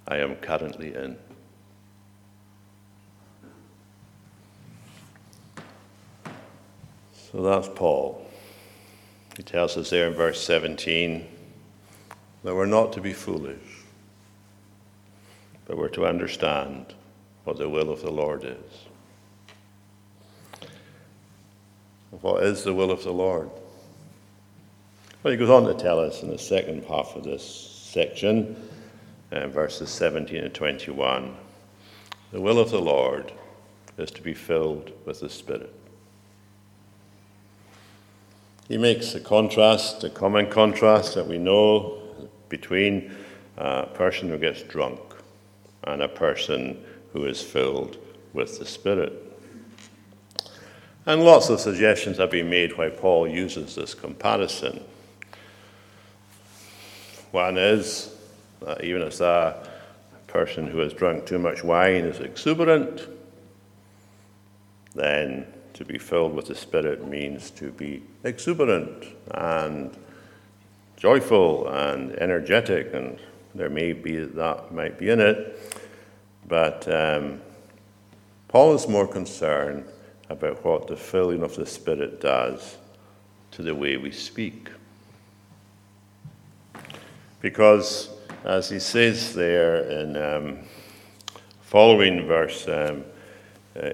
I 0.07 0.19
am 0.19 0.37
currently 0.37 0.95
in? 0.95 1.16
So 7.33 7.42
that's 7.42 7.69
Paul. 7.75 8.25
He 9.37 9.42
tells 9.42 9.77
us 9.77 9.90
there 9.90 10.09
in 10.09 10.14
verse 10.14 10.40
17 10.40 11.27
that 12.45 12.55
we're 12.55 12.66
not 12.66 12.92
to 12.92 13.01
be 13.01 13.12
foolish 13.12 13.76
but 15.66 15.76
we're 15.76 15.88
to 15.88 16.07
understand 16.07 16.94
what 17.44 17.59
the 17.59 17.68
will 17.68 17.90
of 17.90 18.00
the 18.00 18.11
Lord 18.11 18.44
is. 18.44 18.87
What 22.20 22.42
is 22.42 22.64
the 22.64 22.72
will 22.72 22.90
of 22.90 23.02
the 23.05 23.12
Lord? 23.12 23.50
Well, 25.22 25.33
he 25.33 25.37
goes 25.37 25.50
on 25.50 25.64
to 25.64 25.74
tell 25.74 25.98
us 25.98 26.22
in 26.22 26.31
the 26.31 26.38
second 26.38 26.85
half 26.85 27.14
of 27.16 27.24
this 27.24 27.44
section, 27.44 28.57
uh, 29.33 29.48
verses 29.48 29.90
17 29.90 30.44
and 30.44 30.55
21. 30.55 31.37
The 32.33 32.40
will 32.40 32.59
of 32.59 32.70
the 32.70 32.81
Lord 32.81 33.33
is 33.98 34.11
to 34.12 34.22
be 34.22 34.35
filled 34.35 34.92
with 35.05 35.20
the 35.20 35.29
Spirit. 35.29 35.72
He 38.68 38.79
makes 38.79 39.14
a 39.14 39.20
contrast, 39.20 40.02
a 40.05 40.11
common 40.11 40.50
contrast 40.50 41.14
that 41.14 41.26
we 41.26 41.38
know 41.38 42.02
between 42.48 43.14
a 43.57 43.87
person 43.87 44.29
who 44.29 44.38
gets 44.38 44.62
drunk 44.62 45.00
and 45.87 46.03
a 46.03 46.09
person 46.09 46.83
who 47.12 47.25
is 47.25 47.40
filled 47.40 47.99
with 48.33 48.59
the 48.59 48.66
Spirit. 48.66 49.22
And 51.07 51.22
lots 51.22 51.49
of 51.49 51.61
suggestions 51.61 52.18
have 52.18 52.33
been 52.33 52.51
made 52.51 52.77
why 52.77 52.88
Paul 52.88 53.29
uses 53.29 53.77
this 53.77 53.94
comparison. 53.94 54.83
One 57.31 57.57
is 57.59 58.14
that 58.61 58.83
even 58.83 59.03
as 59.03 59.20
a 59.20 59.68
person 60.27 60.66
who 60.66 60.79
has 60.79 60.92
drunk 60.92 61.27
too 61.27 61.38
much 61.38 61.62
wine 61.62 62.05
is 62.05 62.18
exuberant, 62.18 63.09
then 64.94 65.46
to 65.75 65.85
be 65.85 65.99
filled 65.99 66.35
with 66.35 66.46
the 66.46 66.55
Spirit 66.55 67.07
means 67.07 67.51
to 67.51 67.70
be 67.70 68.03
exuberant 68.25 69.05
and 69.33 69.96
joyful 70.96 71.68
and 71.68 72.12
energetic, 72.12 72.92
and 72.94 73.18
there 73.55 73.68
may 73.68 73.92
be 73.92 74.16
that 74.16 74.72
might 74.72 74.99
be 74.99 75.11
in 75.11 75.20
it. 75.20 75.76
But 76.48 76.87
um, 76.88 77.40
Paul 78.48 78.74
is 78.74 78.87
more 78.88 79.06
concerned 79.06 79.85
about 80.28 80.64
what 80.64 80.87
the 80.87 80.96
filling 80.96 81.42
of 81.42 81.56
the 81.56 81.66
Spirit 81.66 82.20
does 82.20 82.76
to 83.52 83.62
the 83.62 83.74
way 83.74 83.96
we 83.96 84.12
speak. 84.12 84.70
Because, 87.40 88.11
as 88.44 88.68
he 88.68 88.78
says 88.78 89.35
there 89.35 89.85
in 89.90 90.16
um, 90.16 90.59
following 91.62 92.26
verse 92.26 92.66
um, 92.68 93.04
uh, 93.80 93.90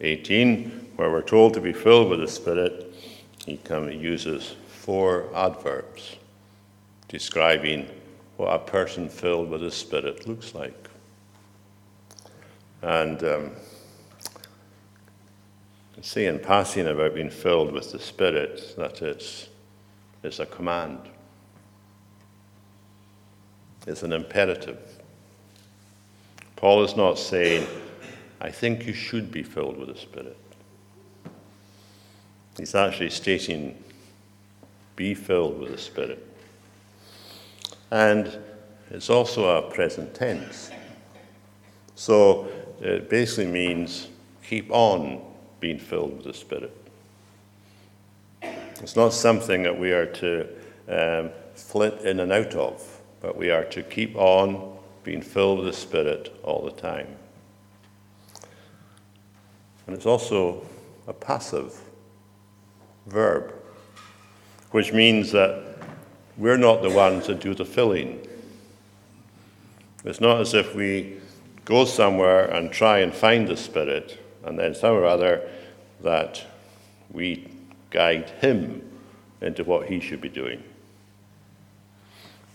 18, 0.00 0.92
where 0.96 1.10
we're 1.10 1.22
told 1.22 1.54
to 1.54 1.60
be 1.60 1.72
filled 1.72 2.10
with 2.10 2.20
the 2.20 2.28
Spirit, 2.28 2.94
he, 3.46 3.56
come, 3.58 3.88
he 3.88 3.96
uses 3.96 4.56
four 4.68 5.28
adverbs 5.34 6.16
describing 7.08 7.88
what 8.36 8.54
a 8.54 8.58
person 8.58 9.08
filled 9.08 9.50
with 9.50 9.60
the 9.60 9.70
Spirit 9.70 10.26
looks 10.26 10.54
like. 10.54 10.88
And 12.82 13.22
um, 13.22 13.52
say 16.02 16.26
in 16.26 16.40
passing 16.40 16.88
about 16.88 17.14
being 17.14 17.30
filled 17.30 17.72
with 17.72 17.92
the 17.92 17.98
Spirit 17.98 18.74
that 18.76 19.02
it's, 19.02 19.48
it's 20.24 20.40
a 20.40 20.46
command, 20.46 20.98
it's 23.86 24.02
an 24.02 24.12
imperative. 24.12 24.80
Paul 26.56 26.82
is 26.82 26.96
not 26.96 27.18
saying, 27.18 27.66
I 28.40 28.50
think 28.50 28.86
you 28.86 28.92
should 28.92 29.30
be 29.30 29.44
filled 29.44 29.76
with 29.76 29.88
the 29.88 29.98
Spirit. 29.98 30.36
He's 32.58 32.74
actually 32.74 33.10
stating, 33.10 33.82
be 34.96 35.14
filled 35.14 35.60
with 35.60 35.70
the 35.70 35.78
Spirit. 35.78 36.26
And 37.92 38.38
it's 38.90 39.08
also 39.08 39.56
a 39.56 39.70
present 39.70 40.14
tense. 40.14 40.70
So 41.94 42.48
it 42.82 43.08
basically 43.08 43.46
means 43.46 44.08
keep 44.42 44.68
on 44.70 45.22
being 45.60 45.78
filled 45.78 46.16
with 46.16 46.24
the 46.24 46.34
Spirit. 46.34 46.76
It's 48.80 48.96
not 48.96 49.12
something 49.12 49.62
that 49.62 49.78
we 49.78 49.92
are 49.92 50.06
to 50.06 50.48
um, 50.88 51.30
flit 51.54 52.00
in 52.00 52.18
and 52.18 52.32
out 52.32 52.54
of, 52.56 53.00
but 53.20 53.36
we 53.36 53.50
are 53.50 53.64
to 53.66 53.84
keep 53.84 54.16
on 54.16 54.76
being 55.04 55.22
filled 55.22 55.58
with 55.58 55.68
the 55.68 55.72
Spirit 55.72 56.36
all 56.42 56.64
the 56.64 56.72
time. 56.72 57.06
And 59.86 59.94
it's 59.94 60.06
also 60.06 60.66
a 61.06 61.12
passive 61.12 61.80
verb, 63.06 63.54
which 64.72 64.92
means 64.92 65.30
that 65.30 65.76
we're 66.36 66.56
not 66.56 66.82
the 66.82 66.90
ones 66.90 67.28
that 67.28 67.40
do 67.40 67.54
the 67.54 67.64
filling. 67.64 68.26
It's 70.04 70.20
not 70.20 70.40
as 70.40 70.54
if 70.54 70.74
we 70.74 71.20
go 71.64 71.84
somewhere 71.84 72.46
and 72.46 72.72
try 72.72 72.98
and 72.98 73.14
find 73.14 73.48
the 73.48 73.56
Spirit 73.56 74.18
and 74.44 74.58
then 74.58 74.74
somehow 74.74 75.00
or 75.00 75.06
other 75.06 75.48
that 76.02 76.44
we 77.10 77.48
guide 77.90 78.28
him 78.40 78.82
into 79.40 79.64
what 79.64 79.88
he 79.88 80.00
should 80.00 80.20
be 80.20 80.28
doing. 80.28 80.62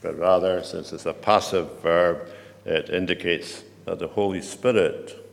But 0.01 0.17
rather, 0.17 0.63
since 0.63 0.93
it's 0.93 1.05
a 1.05 1.13
passive 1.13 1.81
verb, 1.81 2.29
it 2.65 2.89
indicates 2.89 3.63
that 3.85 3.99
the 3.99 4.07
Holy 4.07 4.41
Spirit 4.41 5.23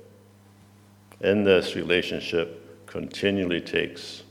in 1.20 1.44
this 1.44 1.74
relationship 1.74 2.86
continually 2.86 3.60
takes 3.60 4.22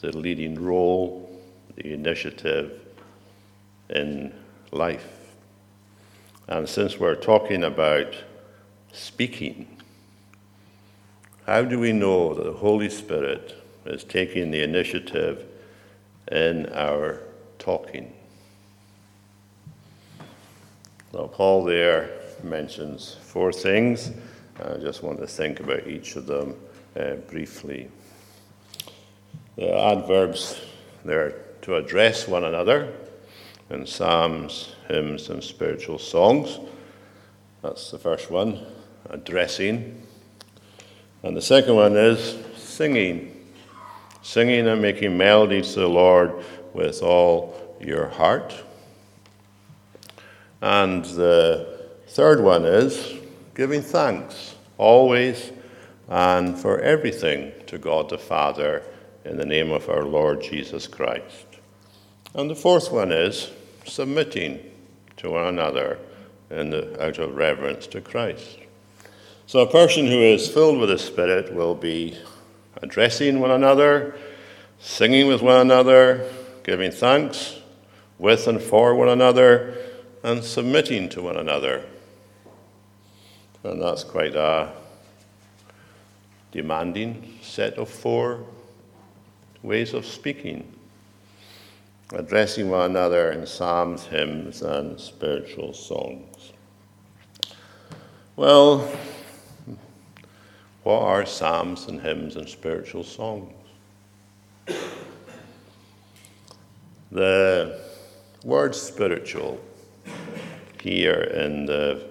the 0.00 0.16
leading 0.16 0.62
role, 0.62 1.40
the 1.76 1.92
initiative 1.92 2.80
in 3.90 4.32
life. 4.70 5.06
And 6.46 6.68
since 6.68 6.98
we're 6.98 7.14
talking 7.14 7.64
about 7.64 8.14
speaking, 8.92 9.66
how 11.46 11.62
do 11.62 11.78
we 11.78 11.92
know 11.92 12.34
that 12.34 12.44
the 12.44 12.52
Holy 12.52 12.90
Spirit 12.90 13.54
is 13.86 14.04
taking 14.04 14.50
the 14.50 14.62
initiative 14.62 15.46
in 16.30 16.66
our 16.72 17.20
talking? 17.58 18.12
Now, 21.12 21.26
Paul 21.26 21.64
there 21.64 22.10
mentions 22.42 23.16
four 23.22 23.50
things. 23.52 24.10
I 24.62 24.76
just 24.76 25.02
want 25.02 25.18
to 25.20 25.26
think 25.26 25.60
about 25.60 25.86
each 25.86 26.16
of 26.16 26.26
them 26.26 26.54
uh, 26.98 27.14
briefly. 27.30 27.88
The 29.56 29.74
adverbs, 29.74 30.60
they're 31.04 31.34
to 31.62 31.76
address 31.76 32.28
one 32.28 32.44
another 32.44 32.92
in 33.70 33.86
psalms, 33.86 34.74
hymns, 34.88 35.30
and 35.30 35.42
spiritual 35.42 35.98
songs. 35.98 36.58
That's 37.62 37.90
the 37.90 37.98
first 37.98 38.30
one, 38.30 38.64
Uh, 39.08 39.14
addressing. 39.14 40.02
And 41.22 41.36
the 41.36 41.42
second 41.42 41.74
one 41.74 41.96
is 41.96 42.38
singing. 42.56 43.34
Singing 44.22 44.66
and 44.66 44.82
making 44.82 45.16
melodies 45.16 45.74
to 45.74 45.80
the 45.80 45.88
Lord 45.88 46.44
with 46.74 47.02
all 47.02 47.76
your 47.80 48.08
heart. 48.08 48.54
And 50.60 51.04
the 51.04 51.88
third 52.08 52.42
one 52.42 52.64
is 52.64 53.14
giving 53.54 53.82
thanks, 53.82 54.56
always 54.76 55.52
and 56.08 56.58
for 56.58 56.78
everything, 56.80 57.52
to 57.66 57.78
God 57.78 58.08
the 58.08 58.18
Father 58.18 58.82
in 59.24 59.36
the 59.36 59.44
name 59.44 59.70
of 59.70 59.88
our 59.90 60.04
Lord 60.04 60.42
Jesus 60.42 60.86
Christ. 60.86 61.46
And 62.34 62.48
the 62.48 62.54
fourth 62.54 62.90
one 62.90 63.12
is 63.12 63.50
submitting 63.84 64.58
to 65.18 65.30
one 65.30 65.44
another 65.44 65.98
in 66.50 66.70
the, 66.70 67.04
out 67.04 67.18
of 67.18 67.36
reverence 67.36 67.86
to 67.88 68.00
Christ. 68.00 68.57
So, 69.48 69.60
a 69.60 69.66
person 69.66 70.06
who 70.06 70.20
is 70.20 70.46
filled 70.46 70.76
with 70.76 70.90
the 70.90 70.98
Spirit 70.98 71.54
will 71.54 71.74
be 71.74 72.18
addressing 72.82 73.40
one 73.40 73.50
another, 73.50 74.14
singing 74.78 75.26
with 75.26 75.40
one 75.40 75.56
another, 75.62 76.30
giving 76.64 76.90
thanks 76.90 77.58
with 78.18 78.46
and 78.46 78.60
for 78.60 78.94
one 78.94 79.08
another, 79.08 79.74
and 80.22 80.44
submitting 80.44 81.08
to 81.08 81.22
one 81.22 81.38
another. 81.38 81.86
And 83.64 83.80
that's 83.80 84.04
quite 84.04 84.34
a 84.34 84.70
demanding 86.52 87.38
set 87.40 87.78
of 87.78 87.88
four 87.88 88.44
ways 89.62 89.94
of 89.94 90.04
speaking, 90.04 90.70
addressing 92.12 92.68
one 92.68 92.90
another 92.90 93.32
in 93.32 93.46
psalms, 93.46 94.04
hymns, 94.04 94.60
and 94.60 95.00
spiritual 95.00 95.72
songs. 95.72 96.52
Well, 98.36 98.86
what 100.88 101.02
are 101.02 101.26
psalms 101.26 101.86
and 101.86 102.00
hymns 102.00 102.36
and 102.36 102.48
spiritual 102.48 103.04
songs? 103.04 103.52
The 107.12 107.78
word 108.42 108.74
spiritual 108.74 109.60
here 110.80 111.20
in 111.20 111.66
the, 111.66 112.08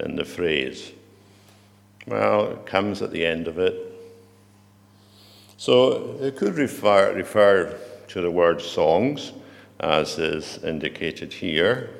in 0.00 0.16
the 0.16 0.24
phrase, 0.24 0.92
well, 2.06 2.52
it 2.52 2.64
comes 2.64 3.02
at 3.02 3.10
the 3.10 3.26
end 3.26 3.46
of 3.46 3.58
it. 3.58 3.92
So 5.58 6.16
it 6.18 6.38
could 6.38 6.56
refer, 6.56 7.12
refer 7.12 7.78
to 8.08 8.20
the 8.22 8.30
word 8.30 8.62
songs, 8.62 9.32
as 9.80 10.18
is 10.18 10.64
indicated 10.64 11.30
here, 11.30 11.90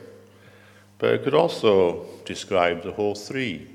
but 0.96 1.12
it 1.12 1.22
could 1.22 1.34
also 1.34 2.06
describe 2.24 2.82
the 2.82 2.92
whole 2.92 3.14
three 3.14 3.73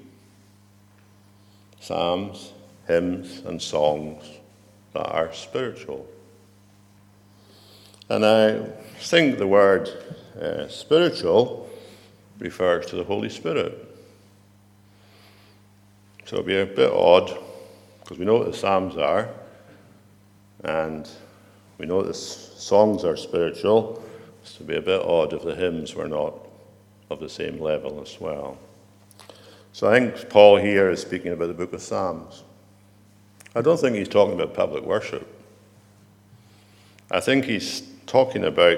psalms, 1.80 2.54
hymns, 2.88 3.42
and 3.46 3.62
songs 3.62 4.24
that 4.94 5.06
are 5.06 5.34
spiritual. 5.34 6.08
And 8.10 8.26
I 8.26 8.60
think 9.00 9.38
the 9.38 9.48
word 9.48 9.90
uh, 10.40 10.68
spiritual 10.68 11.70
refers 12.40 12.88
to 12.88 12.96
the 12.96 13.04
Holy 13.04 13.30
Spirit. 13.30 13.86
So 16.26 16.38
it'd 16.38 16.48
be 16.48 16.60
a 16.60 16.66
bit 16.66 16.92
odd 16.92 17.38
because 18.02 18.18
we 18.18 18.26
know 18.26 18.38
what 18.38 18.52
the 18.52 18.58
Psalms 18.58 18.98
are 18.98 19.30
and 20.64 21.10
we 21.78 21.86
know 21.86 22.02
the 22.02 22.14
songs 22.14 23.04
are 23.04 23.16
spiritual. 23.16 24.04
So 24.44 24.64
it'll 24.64 24.68
be 24.68 24.76
a 24.76 24.82
bit 24.82 25.02
odd 25.02 25.34
if 25.34 25.44
the 25.44 25.56
hymns 25.56 25.96
were 25.96 26.08
not 26.08 26.34
of 27.10 27.20
the 27.20 27.30
same 27.30 27.60
level 27.60 28.02
as 28.02 28.20
well. 28.20 28.58
So 29.80 29.90
I 29.90 29.98
think 29.98 30.30
Paul 30.30 30.58
here 30.58 30.90
is 30.90 31.00
speaking 31.00 31.32
about 31.32 31.48
the 31.48 31.54
book 31.54 31.72
of 31.72 31.82
Psalms. 31.82 32.44
I 33.56 33.62
don't 33.62 33.80
think 33.80 33.96
he's 33.96 34.10
talking 34.10 34.34
about 34.34 34.54
public 34.54 34.84
worship. 34.84 35.26
I 37.10 37.22
think 37.22 37.46
he's 37.46 37.84
talking 38.06 38.44
about 38.44 38.78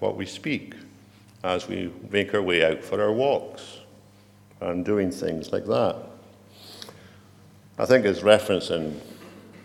what 0.00 0.16
we 0.16 0.26
speak 0.26 0.74
as 1.44 1.68
we 1.68 1.92
make 2.10 2.34
our 2.34 2.42
way 2.42 2.64
out 2.64 2.82
for 2.82 3.00
our 3.00 3.12
walks 3.12 3.78
and 4.60 4.84
doing 4.84 5.12
things 5.12 5.52
like 5.52 5.66
that. 5.66 5.94
I 7.78 7.86
think 7.86 8.04
his 8.04 8.24
reference 8.24 8.70
in 8.70 9.00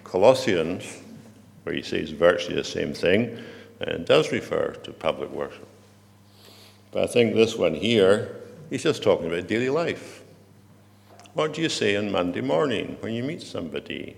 Colossians, 0.04 1.02
where 1.64 1.74
he 1.74 1.82
says 1.82 2.12
virtually 2.12 2.58
the 2.58 2.64
same 2.64 2.94
thing, 2.94 3.44
and 3.80 4.02
uh, 4.02 4.04
does 4.04 4.32
refer 4.32 4.74
to 4.84 4.94
public 4.94 5.32
worship. 5.32 5.68
But 6.92 7.06
I 7.06 7.08
think 7.08 7.34
this 7.34 7.56
one 7.56 7.74
here, 7.74 8.36
he's 8.70 8.84
just 8.84 9.02
talking 9.02 9.26
about 9.26 9.48
daily 9.48 9.70
life. 9.70 10.22
What 11.36 11.52
do 11.52 11.62
you 11.62 11.68
say 11.68 11.98
on 11.98 12.14
Monday 12.14 12.40
morning 12.40 12.96
when 13.02 13.14
you 13.14 13.22
meet 13.22 13.42
somebody? 13.42 14.16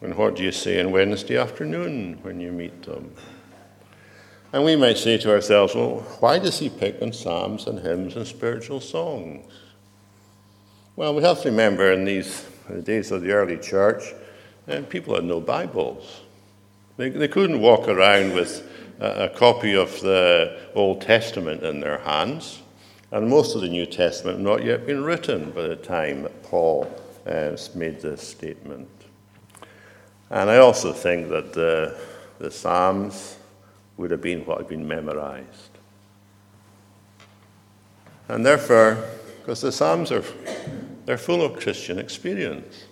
And 0.00 0.16
what 0.16 0.36
do 0.36 0.44
you 0.44 0.52
say 0.52 0.78
on 0.78 0.92
Wednesday 0.92 1.36
afternoon 1.36 2.20
when 2.22 2.38
you 2.38 2.52
meet 2.52 2.84
them? 2.84 3.12
And 4.52 4.64
we 4.64 4.76
might 4.76 4.96
say 4.96 5.18
to 5.18 5.32
ourselves, 5.32 5.74
well, 5.74 6.06
why 6.20 6.38
does 6.38 6.60
he 6.60 6.68
pick 6.68 7.02
on 7.02 7.12
psalms 7.12 7.66
and 7.66 7.80
hymns 7.80 8.14
and 8.14 8.24
spiritual 8.28 8.80
songs? 8.80 9.52
Well, 10.94 11.16
we 11.16 11.24
have 11.24 11.42
to 11.42 11.50
remember 11.50 11.90
in 11.90 12.04
these 12.04 12.46
in 12.68 12.76
the 12.76 12.82
days 12.82 13.10
of 13.10 13.22
the 13.22 13.32
early 13.32 13.58
church, 13.58 14.04
and 14.68 14.86
uh, 14.86 14.88
people 14.88 15.16
had 15.16 15.24
no 15.24 15.40
Bibles. 15.40 16.20
They, 16.96 17.08
they 17.08 17.26
couldn't 17.26 17.60
walk 17.60 17.88
around 17.88 18.34
with 18.34 18.62
a, 19.00 19.24
a 19.24 19.28
copy 19.30 19.74
of 19.74 20.00
the 20.02 20.60
Old 20.76 21.00
Testament 21.00 21.64
in 21.64 21.80
their 21.80 21.98
hands, 21.98 22.62
and 23.10 23.28
most 23.28 23.54
of 23.54 23.62
the 23.62 23.68
New 23.68 23.86
Testament 23.86 24.38
had 24.38 24.44
not 24.44 24.64
yet 24.64 24.86
been 24.86 25.02
written 25.02 25.50
by 25.50 25.62
the 25.62 25.76
time 25.76 26.22
that 26.22 26.42
Paul 26.42 26.90
uh, 27.26 27.56
made 27.74 28.00
this 28.00 28.26
statement. 28.26 28.88
And 30.30 30.50
I 30.50 30.58
also 30.58 30.92
think 30.92 31.30
that 31.30 31.52
the, 31.54 31.98
the 32.38 32.50
Psalms 32.50 33.38
would 33.96 34.10
have 34.10 34.20
been 34.20 34.44
what 34.44 34.58
had 34.58 34.68
been 34.68 34.86
memorized. 34.86 35.70
And 38.28 38.44
therefore, 38.44 39.02
because 39.40 39.62
the 39.62 39.72
Psalms 39.72 40.12
are 40.12 40.22
they're 41.08 41.16
full 41.16 41.42
of 41.42 41.58
Christian 41.58 41.98
experience. 41.98 42.84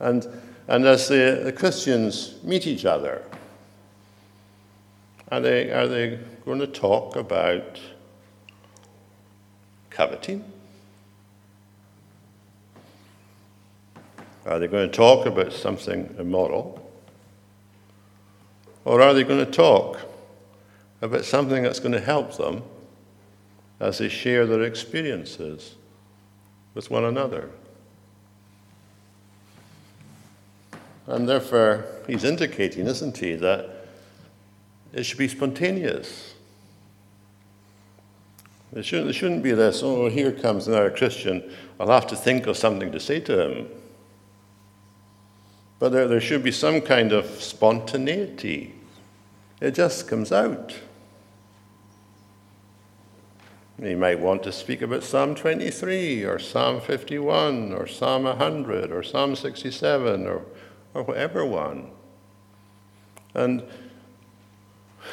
And, 0.00 0.26
and 0.68 0.86
as 0.86 1.08
the, 1.08 1.42
the 1.44 1.52
Christians 1.52 2.36
meet 2.42 2.66
each 2.66 2.86
other, 2.86 3.22
are 5.30 5.40
they, 5.40 5.70
are 5.70 5.86
they 5.86 6.18
going 6.46 6.60
to 6.60 6.66
talk 6.66 7.16
about 7.16 7.78
coveting? 9.92 10.44
Are 14.44 14.58
they 14.58 14.66
going 14.66 14.90
to 14.90 14.96
talk 14.96 15.26
about 15.26 15.52
something 15.52 16.14
immoral? 16.18 16.78
Or 18.84 19.00
are 19.00 19.14
they 19.14 19.22
going 19.22 19.44
to 19.44 19.50
talk 19.50 20.00
about 21.00 21.24
something 21.24 21.62
that's 21.62 21.78
going 21.78 21.92
to 21.92 22.00
help 22.00 22.36
them 22.36 22.62
as 23.78 23.98
they 23.98 24.08
share 24.08 24.46
their 24.46 24.62
experiences 24.62 25.76
with 26.74 26.90
one 26.90 27.04
another? 27.04 27.50
And 31.06 31.28
therefore, 31.28 31.84
he's 32.06 32.24
indicating, 32.24 32.86
isn't 32.86 33.18
he, 33.18 33.34
that 33.36 33.86
it 34.92 35.04
should 35.04 35.18
be 35.18 35.28
spontaneous. 35.28 36.31
There 38.72 38.82
shouldn't, 38.82 39.14
shouldn't 39.14 39.42
be 39.42 39.52
this, 39.52 39.82
oh, 39.82 40.08
here 40.08 40.32
comes 40.32 40.66
another 40.66 40.90
Christian, 40.90 41.52
I'll 41.78 41.88
have 41.88 42.06
to 42.06 42.16
think 42.16 42.46
of 42.46 42.56
something 42.56 42.90
to 42.92 43.00
say 43.00 43.20
to 43.20 43.46
him. 43.46 43.68
But 45.78 45.92
there, 45.92 46.08
there 46.08 46.20
should 46.20 46.42
be 46.42 46.52
some 46.52 46.80
kind 46.80 47.12
of 47.12 47.26
spontaneity. 47.42 48.74
It 49.60 49.74
just 49.74 50.08
comes 50.08 50.32
out. 50.32 50.74
You 53.82 53.96
might 53.96 54.20
want 54.20 54.44
to 54.44 54.52
speak 54.52 54.80
about 54.80 55.02
Psalm 55.02 55.34
23 55.34 56.24
or 56.24 56.38
Psalm 56.38 56.80
51 56.80 57.72
or 57.72 57.86
Psalm 57.86 58.24
100 58.24 58.92
or 58.92 59.02
Psalm 59.02 59.34
67 59.34 60.26
or, 60.26 60.42
or 60.94 61.02
whatever 61.02 61.44
one. 61.44 61.90
And, 63.34 63.64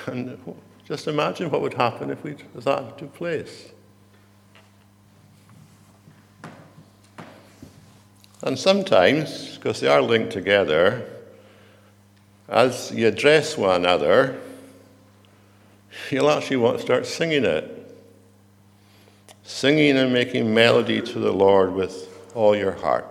and 0.05 0.38
just 0.90 1.08
imagine 1.08 1.52
what 1.52 1.62
would 1.62 1.76
happen 1.76 2.10
if 2.10 2.24
that 2.24 2.98
took 2.98 3.14
place. 3.14 3.70
And 8.42 8.58
sometimes, 8.58 9.56
because 9.56 9.82
they 9.82 9.88
are 9.88 10.02
linked 10.02 10.34
together, 10.34 11.08
as 12.48 12.92
you 12.92 13.08
address 13.08 13.56
one 13.56 13.82
another, 13.82 14.42
you'll 16.10 16.32
actually 16.32 16.58
want 16.58 16.78
to 16.78 16.84
start 16.84 17.06
singing 17.06 17.46
it. 17.46 17.76
Singing 19.44 19.96
and 19.96 20.12
making 20.12 20.52
melody 20.52 21.02
to 21.02 21.20
the 21.20 21.32
Lord 21.32 21.72
with 21.72 22.08
all 22.34 22.56
your 22.56 22.72
heart. 22.72 23.06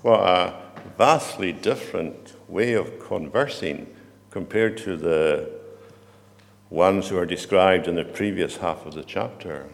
What 0.00 0.20
a 0.20 0.54
vastly 0.96 1.52
different 1.52 2.32
way 2.48 2.72
of 2.72 3.06
conversing 3.06 3.96
compared 4.38 4.76
to 4.76 4.96
the 4.96 5.50
ones 6.70 7.08
who 7.08 7.18
are 7.18 7.26
described 7.26 7.88
in 7.88 7.96
the 7.96 8.04
previous 8.04 8.56
half 8.58 8.86
of 8.86 8.94
the 8.94 9.02
chapter. 9.02 9.66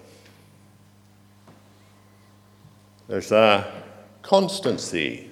There's 3.07 3.31
a 3.31 3.71
constancy 4.23 5.29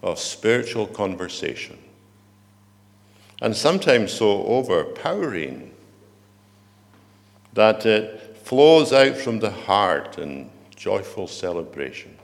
of 0.00 0.20
spiritual 0.20 0.86
conversation, 0.86 1.76
and 3.42 3.56
sometimes 3.56 4.12
so 4.12 4.44
overpowering 4.44 5.74
that 7.54 7.84
it 7.84 8.36
flows 8.44 8.92
out 8.92 9.16
from 9.16 9.40
the 9.40 9.50
heart 9.50 10.18
in 10.18 10.48
joyful 10.76 11.26
celebration. 11.26 12.16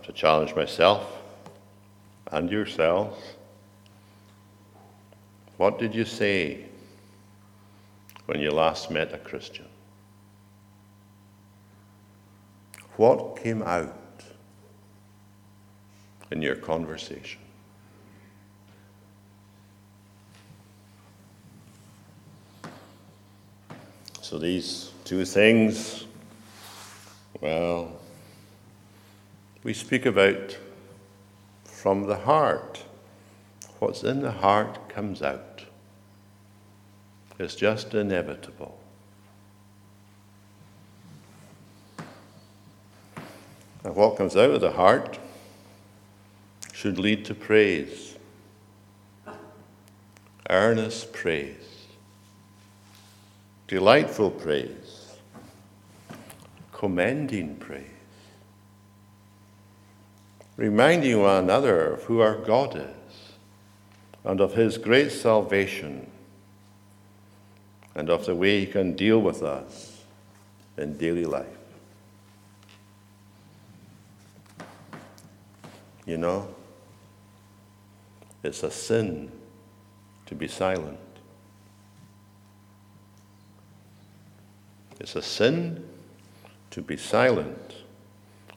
Have 0.00 0.06
to 0.06 0.12
challenge 0.12 0.54
myself 0.54 1.20
and 2.32 2.50
yourselves 2.50 3.18
what 5.58 5.78
did 5.78 5.94
you 5.94 6.06
say 6.06 6.64
when 8.24 8.40
you 8.40 8.50
last 8.50 8.90
met 8.90 9.12
a 9.12 9.18
Christian? 9.18 9.66
What 12.96 13.36
came 13.42 13.62
out 13.62 13.94
in 16.30 16.40
your 16.40 16.56
conversation? 16.56 17.42
So 24.22 24.38
these 24.38 24.92
two 25.04 25.26
things, 25.26 26.06
well, 27.42 27.99
we 29.62 29.74
speak 29.74 30.06
about 30.06 30.56
from 31.64 32.06
the 32.06 32.16
heart. 32.16 32.84
What's 33.78 34.02
in 34.02 34.20
the 34.20 34.32
heart 34.32 34.88
comes 34.88 35.22
out. 35.22 35.64
It's 37.38 37.54
just 37.54 37.94
inevitable. 37.94 38.78
And 43.82 43.96
what 43.96 44.18
comes 44.18 44.36
out 44.36 44.50
of 44.50 44.60
the 44.60 44.72
heart 44.72 45.18
should 46.72 46.98
lead 46.98 47.24
to 47.26 47.34
praise, 47.34 48.16
earnest 50.50 51.12
praise, 51.12 51.86
delightful 53.68 54.30
praise, 54.30 55.14
commending 56.72 57.56
praise, 57.56 57.89
reminding 60.60 61.18
one 61.18 61.44
another 61.44 61.94
of 61.94 62.02
who 62.02 62.20
our 62.20 62.34
God 62.34 62.76
is 62.76 63.32
and 64.24 64.42
of 64.42 64.52
his 64.52 64.76
great 64.76 65.10
salvation 65.10 66.06
and 67.94 68.10
of 68.10 68.26
the 68.26 68.34
way 68.34 68.60
He 68.60 68.66
can 68.66 68.92
deal 68.92 69.22
with 69.22 69.42
us 69.42 70.02
in 70.76 70.98
daily 70.98 71.24
life. 71.24 71.46
You 76.04 76.18
know, 76.18 76.54
it's 78.42 78.62
a 78.62 78.70
sin 78.70 79.32
to 80.26 80.34
be 80.34 80.46
silent. 80.46 80.98
It's 85.00 85.16
a 85.16 85.22
sin 85.22 85.88
to 86.70 86.82
be 86.82 86.98
silent 86.98 87.76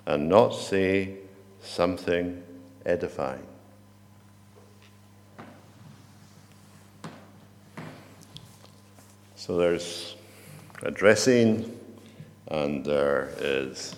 and 0.06 0.28
not 0.28 0.50
say 0.50 1.23
something 1.64 2.44
edifying. 2.86 3.48
So 9.36 9.58
there's 9.58 10.16
addressing 10.84 11.78
and 12.48 12.86
there 12.86 13.34
is 13.40 13.96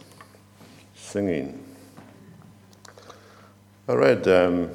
singing. 0.96 1.64
I 3.88 3.94
read 3.94 4.28
um, 4.28 4.72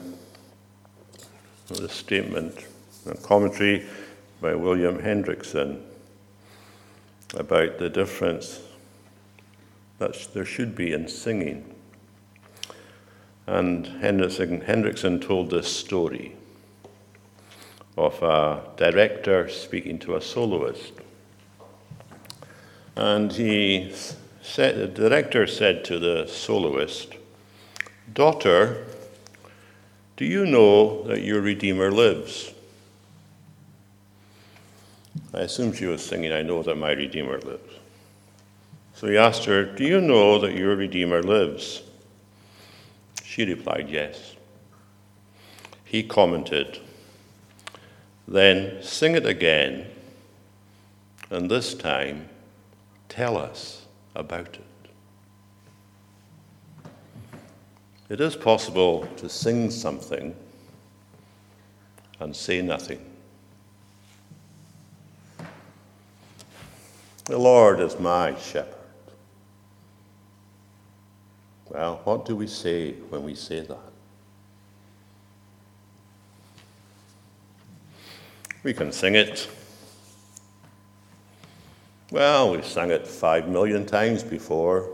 the 1.68 1.88
statement, 1.88 2.66
a 3.06 3.16
commentary 3.16 3.86
by 4.40 4.54
William 4.54 4.98
Hendriksen 4.98 5.82
about 7.34 7.78
the 7.78 7.88
difference 7.88 8.60
that 9.98 10.28
there 10.34 10.44
should 10.44 10.74
be 10.74 10.92
in 10.92 11.08
singing. 11.08 11.74
And 13.50 13.84
Hendriksen, 14.00 14.64
Hendriksen 14.64 15.20
told 15.20 15.50
this 15.50 15.66
story 15.66 16.36
of 17.98 18.22
a 18.22 18.62
director 18.76 19.48
speaking 19.48 19.98
to 19.98 20.14
a 20.14 20.20
soloist. 20.20 20.92
And 22.94 23.32
he 23.32 23.92
said, 24.40 24.78
the 24.78 24.86
director 24.86 25.48
said 25.48 25.84
to 25.86 25.98
the 25.98 26.28
soloist, 26.28 27.16
Daughter, 28.14 28.86
do 30.16 30.24
you 30.24 30.46
know 30.46 31.02
that 31.08 31.22
your 31.22 31.40
Redeemer 31.40 31.90
lives? 31.90 32.52
I 35.34 35.40
assume 35.40 35.72
she 35.72 35.86
was 35.86 36.04
singing, 36.04 36.30
I 36.32 36.42
know 36.42 36.62
that 36.62 36.76
my 36.76 36.92
Redeemer 36.92 37.40
lives. 37.40 37.74
So 38.94 39.08
he 39.08 39.16
asked 39.16 39.44
her, 39.46 39.64
Do 39.64 39.82
you 39.82 40.00
know 40.00 40.38
that 40.38 40.54
your 40.54 40.76
Redeemer 40.76 41.24
lives? 41.24 41.82
She 43.40 43.46
replied, 43.46 43.88
Yes. 43.88 44.36
He 45.82 46.02
commented, 46.02 46.78
Then 48.28 48.82
sing 48.82 49.14
it 49.14 49.24
again, 49.24 49.86
and 51.30 51.50
this 51.50 51.72
time 51.72 52.28
tell 53.08 53.38
us 53.38 53.86
about 54.14 54.58
it. 54.58 54.90
It 58.10 58.20
is 58.20 58.36
possible 58.36 59.08
to 59.16 59.26
sing 59.30 59.70
something 59.70 60.36
and 62.18 62.36
say 62.36 62.60
nothing. 62.60 63.02
The 67.24 67.38
Lord 67.38 67.80
is 67.80 67.98
my 67.98 68.36
shepherd. 68.36 68.79
Well, 71.70 72.00
what 72.02 72.24
do 72.24 72.34
we 72.34 72.48
say 72.48 72.92
when 73.10 73.22
we 73.22 73.36
say 73.36 73.60
that? 73.60 73.78
We 78.64 78.74
can 78.74 78.90
sing 78.90 79.14
it. 79.14 79.48
Well, 82.10 82.50
we've 82.50 82.66
sung 82.66 82.90
it 82.90 83.06
five 83.06 83.48
million 83.48 83.86
times 83.86 84.24
before. 84.24 84.90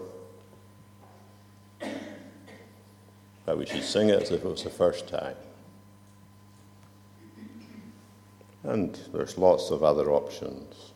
But 3.46 3.56
we 3.56 3.64
should 3.64 3.82
sing 3.82 4.10
it 4.10 4.22
as 4.22 4.30
if 4.30 4.44
it 4.44 4.48
was 4.48 4.62
the 4.62 4.70
first 4.70 5.08
time. 5.08 5.36
And 8.64 9.00
there's 9.14 9.38
lots 9.38 9.70
of 9.70 9.82
other 9.82 10.10
options. 10.10 10.92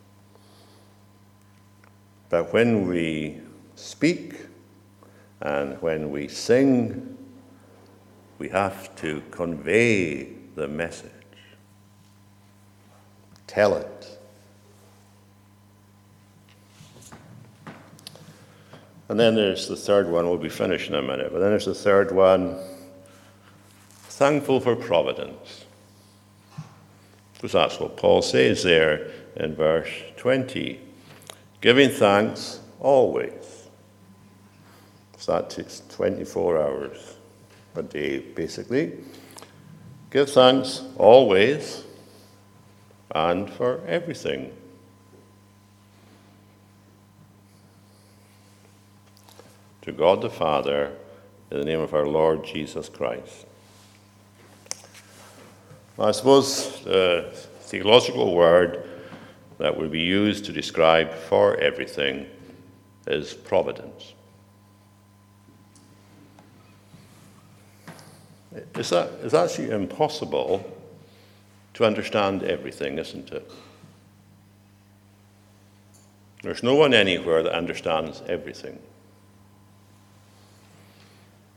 But 2.29 2.53
when 2.53 2.87
we 2.87 3.41
speak 3.75 4.50
and 5.41 5.81
when 5.81 6.11
we 6.11 6.27
sing, 6.27 7.17
we 8.37 8.49
have 8.49 8.95
to 8.97 9.21
convey 9.31 10.29
the 10.55 10.67
message, 10.67 11.11
tell 13.47 13.75
it. 13.75 14.17
And 19.09 19.19
then 19.19 19.35
there's 19.35 19.67
the 19.67 19.75
third 19.75 20.07
one, 20.07 20.29
we'll 20.29 20.37
be 20.37 20.47
finished 20.47 20.89
in 20.89 20.95
a 20.95 21.01
minute, 21.01 21.33
but 21.33 21.39
then 21.39 21.49
there's 21.49 21.65
the 21.65 21.75
third 21.75 22.11
one 22.11 22.57
thankful 23.91 24.59
for 24.59 24.75
providence. 24.75 25.65
Because 27.33 27.53
that's 27.53 27.79
what 27.79 27.97
Paul 27.97 28.21
says 28.21 28.63
there 28.63 29.11
in 29.35 29.55
verse 29.55 29.89
20 30.17 30.79
giving 31.61 31.89
thanks 31.89 32.59
always. 32.79 33.40
So 35.21 35.33
that 35.33 35.51
takes 35.51 35.83
24 35.89 36.59
hours 36.59 37.15
a 37.75 37.83
day, 37.83 38.17
basically. 38.17 38.93
Give 40.09 40.27
thanks 40.27 40.81
always 40.97 41.83
and 43.13 43.47
for 43.47 43.81
everything. 43.85 44.51
To 49.83 49.91
God 49.91 50.21
the 50.23 50.29
Father, 50.31 50.91
in 51.51 51.59
the 51.59 51.65
name 51.65 51.81
of 51.81 51.93
our 51.93 52.07
Lord 52.07 52.43
Jesus 52.43 52.89
Christ. 52.89 53.45
I 55.99 56.09
suppose 56.09 56.83
the 56.83 57.29
theological 57.59 58.33
word 58.33 58.89
that 59.59 59.77
would 59.77 59.91
be 59.91 60.01
used 60.01 60.45
to 60.45 60.51
describe 60.51 61.13
for 61.13 61.57
everything 61.57 62.25
is 63.05 63.35
providence. 63.35 64.15
It's, 68.53 68.91
it's 68.91 69.33
actually 69.33 69.69
impossible 69.69 70.65
to 71.73 71.85
understand 71.85 72.43
everything, 72.43 72.97
isn't 72.97 73.31
it? 73.31 73.49
There's 76.43 76.63
no 76.63 76.75
one 76.75 76.93
anywhere 76.93 77.43
that 77.43 77.53
understands 77.53 78.21
everything. 78.27 78.79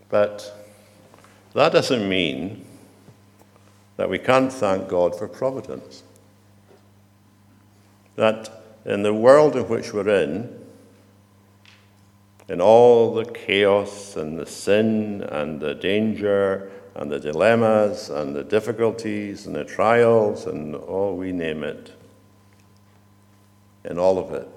But 0.08 0.52
that 1.54 1.72
doesn't 1.72 2.08
mean 2.08 2.64
that 3.96 4.08
we 4.08 4.18
can't 4.18 4.52
thank 4.52 4.88
God 4.88 5.16
for 5.18 5.26
providence. 5.26 6.02
That 8.16 8.62
in 8.84 9.02
the 9.02 9.14
world 9.14 9.56
in 9.56 9.66
which 9.68 9.92
we're 9.92 10.08
in, 10.08 10.64
in 12.48 12.60
all 12.60 13.14
the 13.14 13.24
chaos 13.24 14.16
and 14.16 14.38
the 14.38 14.46
sin 14.46 15.22
and 15.22 15.60
the 15.60 15.74
danger 15.74 16.70
and 16.94 17.10
the 17.10 17.18
dilemmas 17.18 18.08
and 18.08 18.34
the 18.34 18.44
difficulties 18.44 19.46
and 19.46 19.56
the 19.56 19.64
trials 19.64 20.46
and 20.46 20.74
all 20.74 21.16
we 21.16 21.32
name 21.32 21.64
it, 21.64 21.90
in 23.84 23.98
all 23.98 24.18
of 24.18 24.32
it, 24.32 24.48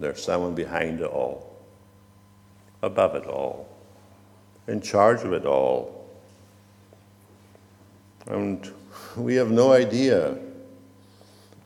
there's 0.00 0.22
someone 0.22 0.54
behind 0.54 1.00
it 1.00 1.06
all, 1.06 1.56
above 2.82 3.14
it 3.14 3.26
all, 3.26 3.68
in 4.66 4.80
charge 4.80 5.22
of 5.22 5.32
it 5.32 5.46
all. 5.46 6.08
And 8.26 8.70
we 9.16 9.36
have 9.36 9.50
no 9.50 9.72
idea 9.72 10.36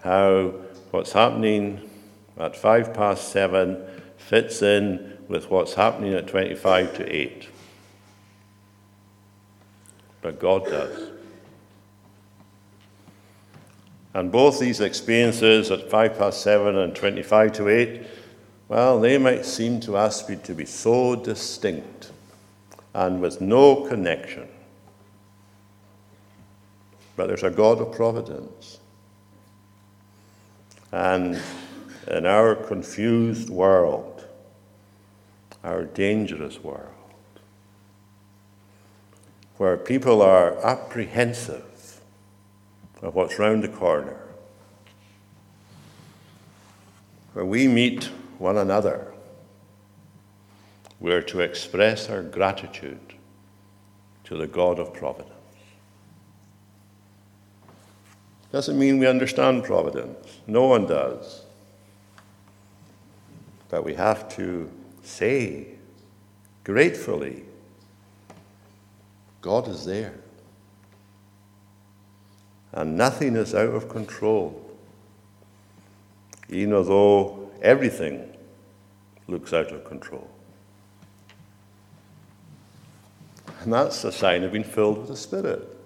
how 0.02 0.52
what's 0.90 1.12
happening 1.12 1.88
at 2.36 2.56
five 2.56 2.94
past 2.94 3.32
seven 3.32 3.82
fits 4.16 4.62
in 4.62 5.18
with 5.28 5.50
what's 5.50 5.74
happening 5.74 6.14
at 6.14 6.26
25 6.26 6.96
to 6.96 7.14
8. 7.14 7.48
But 10.22 10.38
God 10.38 10.64
does. 10.66 11.10
And 14.14 14.32
both 14.32 14.58
these 14.58 14.80
experiences 14.80 15.70
at 15.70 15.90
5 15.90 16.18
past 16.18 16.42
7 16.42 16.76
and 16.76 16.94
25 16.94 17.52
to 17.52 17.68
8, 17.68 18.06
well, 18.68 19.00
they 19.00 19.16
might 19.16 19.44
seem 19.44 19.80
to 19.80 19.96
us 19.96 20.24
to 20.24 20.54
be 20.54 20.64
so 20.64 21.14
distinct 21.14 22.10
and 22.94 23.20
with 23.20 23.40
no 23.40 23.86
connection. 23.86 24.48
But 27.16 27.28
there's 27.28 27.44
a 27.44 27.50
God 27.50 27.80
of 27.80 27.92
providence. 27.92 28.78
And 30.92 31.40
in 32.08 32.26
our 32.26 32.54
confused 32.54 33.50
world, 33.50 34.26
our 35.62 35.84
dangerous 35.84 36.62
world, 36.62 36.94
where 39.58 39.76
people 39.76 40.22
are 40.22 40.56
apprehensive 40.64 42.00
of 43.02 43.14
what's 43.14 43.38
round 43.38 43.62
the 43.62 43.68
corner, 43.68 44.16
where 47.32 47.44
we 47.44 47.68
meet 47.68 48.04
one 48.38 48.56
another, 48.56 49.12
we're 51.00 51.22
to 51.22 51.40
express 51.40 52.08
our 52.08 52.22
gratitude 52.22 53.14
to 54.24 54.36
the 54.36 54.46
God 54.46 54.78
of 54.78 54.92
providence. 54.92 55.32
Doesn't 58.50 58.78
mean 58.78 58.98
we 58.98 59.06
understand 59.06 59.64
providence. 59.64 60.40
No 60.46 60.66
one 60.66 60.86
does. 60.86 61.44
But 63.68 63.84
we 63.84 63.94
have 63.94 64.28
to 64.36 64.70
say 65.02 65.66
gratefully, 66.64 67.44
God 69.40 69.68
is 69.68 69.84
there. 69.84 70.14
And 72.72 72.96
nothing 72.96 73.36
is 73.36 73.54
out 73.54 73.70
of 73.70 73.88
control, 73.88 74.62
even 76.48 76.70
though 76.70 77.50
everything 77.62 78.36
looks 79.26 79.52
out 79.52 79.72
of 79.72 79.84
control. 79.84 80.28
And 83.60 83.72
that's 83.72 84.04
a 84.04 84.12
sign 84.12 84.44
of 84.44 84.52
being 84.52 84.64
filled 84.64 84.98
with 84.98 85.08
the 85.08 85.16
Spirit. 85.16 85.76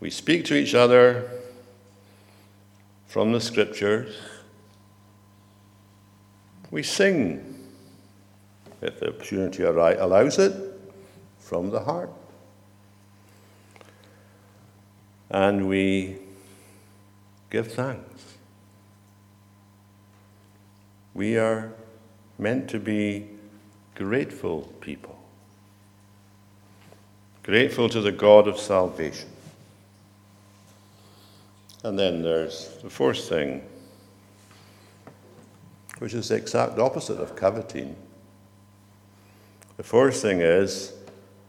We 0.00 0.10
speak 0.10 0.44
to 0.46 0.54
each 0.54 0.74
other 0.74 1.30
from 3.06 3.32
the 3.32 3.40
scriptures. 3.40 4.16
We 6.70 6.82
sing, 6.82 7.68
if 8.80 9.00
the 9.00 9.08
opportunity 9.08 9.62
allows 9.64 10.38
it, 10.38 10.67
from 11.48 11.70
the 11.70 11.80
heart. 11.80 12.10
and 15.30 15.68
we 15.68 16.16
give 17.50 17.72
thanks. 17.72 18.36
We 21.14 21.36
are 21.36 21.72
meant 22.38 22.68
to 22.70 22.78
be 22.78 23.26
grateful 23.94 24.72
people, 24.80 25.18
grateful 27.42 27.88
to 27.88 28.00
the 28.00 28.12
God 28.12 28.46
of 28.46 28.58
salvation. 28.58 29.28
And 31.84 31.98
then 31.98 32.22
there's 32.22 32.78
the 32.82 32.90
fourth 32.90 33.28
thing, 33.28 33.62
which 35.98 36.14
is 36.14 36.28
the 36.28 36.36
exact 36.36 36.78
opposite 36.78 37.18
of 37.18 37.36
coveting. 37.36 37.96
The 39.76 39.82
fourth 39.84 40.20
thing 40.20 40.40
is 40.40 40.92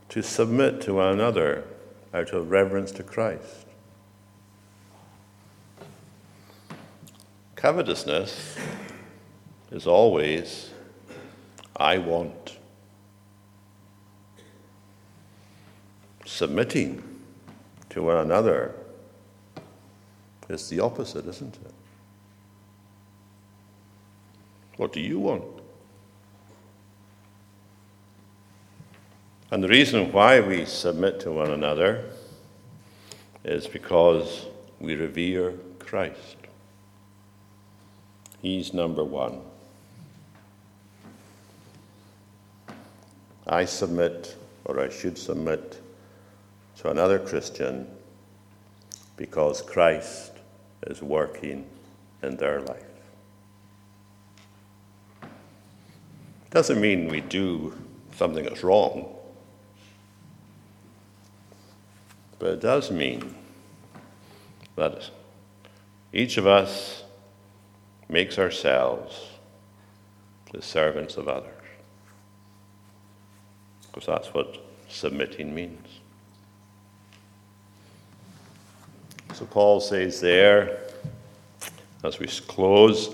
to 0.10 0.24
submit 0.24 0.82
to 0.82 0.95
one 0.95 1.14
another 1.14 1.64
out 2.14 2.34
of 2.34 2.49
reverence 2.49 2.91
to 2.91 3.03
Christ. 3.03 3.66
Covetousness 7.55 8.57
is 9.72 9.86
always, 9.86 10.72
I 11.76 11.97
want. 11.97 12.57
Submitting 16.26 17.03
to 17.89 18.03
one 18.03 18.18
another 18.18 18.74
is 20.47 20.70
the 20.70 20.80
opposite, 20.80 21.28
isn't 21.28 21.55
it? 21.55 21.74
What 24.78 24.93
do 24.93 25.01
you 25.01 25.20
want? 25.20 25.59
And 29.52 29.64
the 29.64 29.68
reason 29.68 30.12
why 30.12 30.39
we 30.41 30.66
submit 30.66 31.20
to 31.22 31.32
one 31.32 31.50
another 31.50 32.06
is 33.43 33.66
because 33.66 34.45
we 34.80 34.95
revere 34.95 35.54
Christ. 35.80 36.36
He's 38.41 38.74
number 38.74 39.04
one. 39.04 39.41
I 43.47 43.66
submit, 43.66 44.36
or 44.66 44.80
I 44.80 44.89
should 44.89 45.18
submit, 45.18 45.82
to 46.78 46.91
another 46.91 47.18
Christian 47.18 47.88
because 49.18 49.64
Christ 49.64 50.32
is 50.86 51.02
working 51.02 51.66
in 52.22 52.38
their 52.38 52.62
life. 52.62 52.84
Doesn't 56.52 56.80
mean 56.80 57.10
we 57.10 57.22
do 57.22 57.74
something 58.16 58.43
that's 58.43 58.64
wrong, 58.64 59.16
but 62.40 62.52
it 62.52 62.62
does 62.62 62.90
mean 62.90 63.36
that 64.76 65.10
each 66.14 66.38
of 66.38 66.48
us 66.48 67.04
makes 68.08 68.40
ourselves 68.40 69.28
the 70.52 70.62
servants 70.62 71.18
of 71.18 71.28
others. 71.28 71.54
Because 73.86 74.06
that's 74.06 74.34
what 74.34 74.58
submitting 74.88 75.54
means. 75.54 75.88
So 79.34 79.46
Paul 79.46 79.80
says 79.80 80.20
there, 80.20 80.80
as 82.04 82.20
we 82.20 82.28
close, 82.28 83.14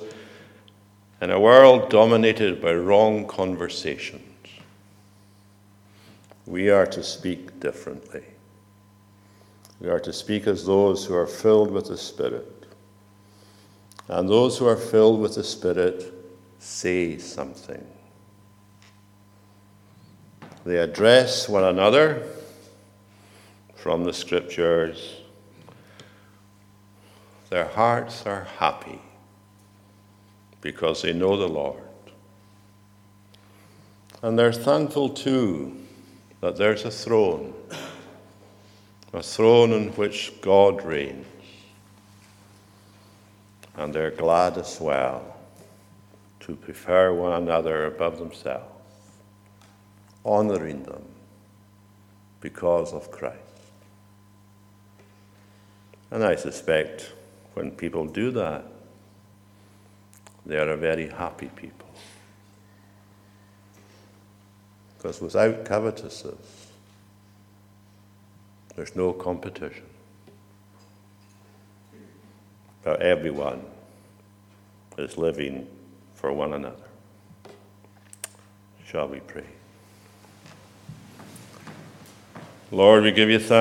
in 1.21 1.31
a 1.31 1.39
world 1.39 1.89
dominated 1.89 2.61
by 2.61 2.73
wrong 2.73 3.27
conversations, 3.27 4.21
we 6.45 6.69
are 6.69 6.85
to 6.85 7.03
speak 7.03 7.59
differently. 7.59 8.23
We 9.79 9.89
are 9.89 9.99
to 9.99 10.13
speak 10.13 10.47
as 10.47 10.65
those 10.65 11.05
who 11.05 11.15
are 11.15 11.27
filled 11.27 11.71
with 11.71 11.87
the 11.87 11.97
Spirit. 11.97 12.65
And 14.07 14.29
those 14.29 14.57
who 14.57 14.67
are 14.67 14.77
filled 14.77 15.19
with 15.19 15.35
the 15.35 15.43
Spirit 15.43 16.13
say 16.59 17.17
something. 17.17 17.85
They 20.65 20.77
address 20.77 21.47
one 21.47 21.63
another 21.63 22.23
from 23.75 24.03
the 24.03 24.13
Scriptures. 24.13 25.21
Their 27.49 27.65
hearts 27.65 28.25
are 28.25 28.45
happy 28.57 28.99
because 30.61 31.03
they 31.03 31.13
know 31.13 31.37
the 31.37 31.47
Lord. 31.47 31.83
And 34.23 34.39
they're 34.39 34.51
thankful 34.51 35.09
too 35.09 35.77
that 36.41 36.57
there's 36.57 36.83
a 36.85 36.91
throne, 36.91 37.53
a 39.15 39.23
throne 39.23 39.71
in 39.71 39.87
which 39.93 40.33
God 40.41 40.83
reigns 40.83 41.25
and 43.77 43.93
they're 43.93 44.11
glad 44.11 44.57
as 44.57 44.79
well 44.79 45.37
to 46.41 46.55
prefer 46.55 47.13
one 47.13 47.41
another 47.41 47.85
above 47.85 48.19
themselves, 48.19 48.65
honoring 50.25 50.83
them 50.83 51.03
because 52.41 52.93
of 52.93 53.09
Christ. 53.09 53.39
And 56.11 56.23
I 56.23 56.35
suspect 56.35 57.13
when 57.53 57.71
people 57.71 58.05
do 58.05 58.31
that, 58.31 58.65
they 60.45 60.57
are 60.57 60.69
a 60.71 60.77
very 60.77 61.07
happy 61.07 61.49
people. 61.55 61.89
Because 64.97 65.21
without 65.21 65.63
covetousness, 65.63 66.64
there's 68.75 68.95
no 68.95 69.13
competition 69.13 69.85
but 72.85 73.01
everyone 73.01 73.65
is 74.97 75.17
living 75.17 75.67
for 76.13 76.31
one 76.31 76.53
another. 76.53 76.75
Shall 78.85 79.07
we 79.07 79.19
pray? 79.21 79.43
Lord, 82.71 83.03
we 83.03 83.11
give 83.11 83.29
you 83.29 83.39
thanks. 83.39 83.51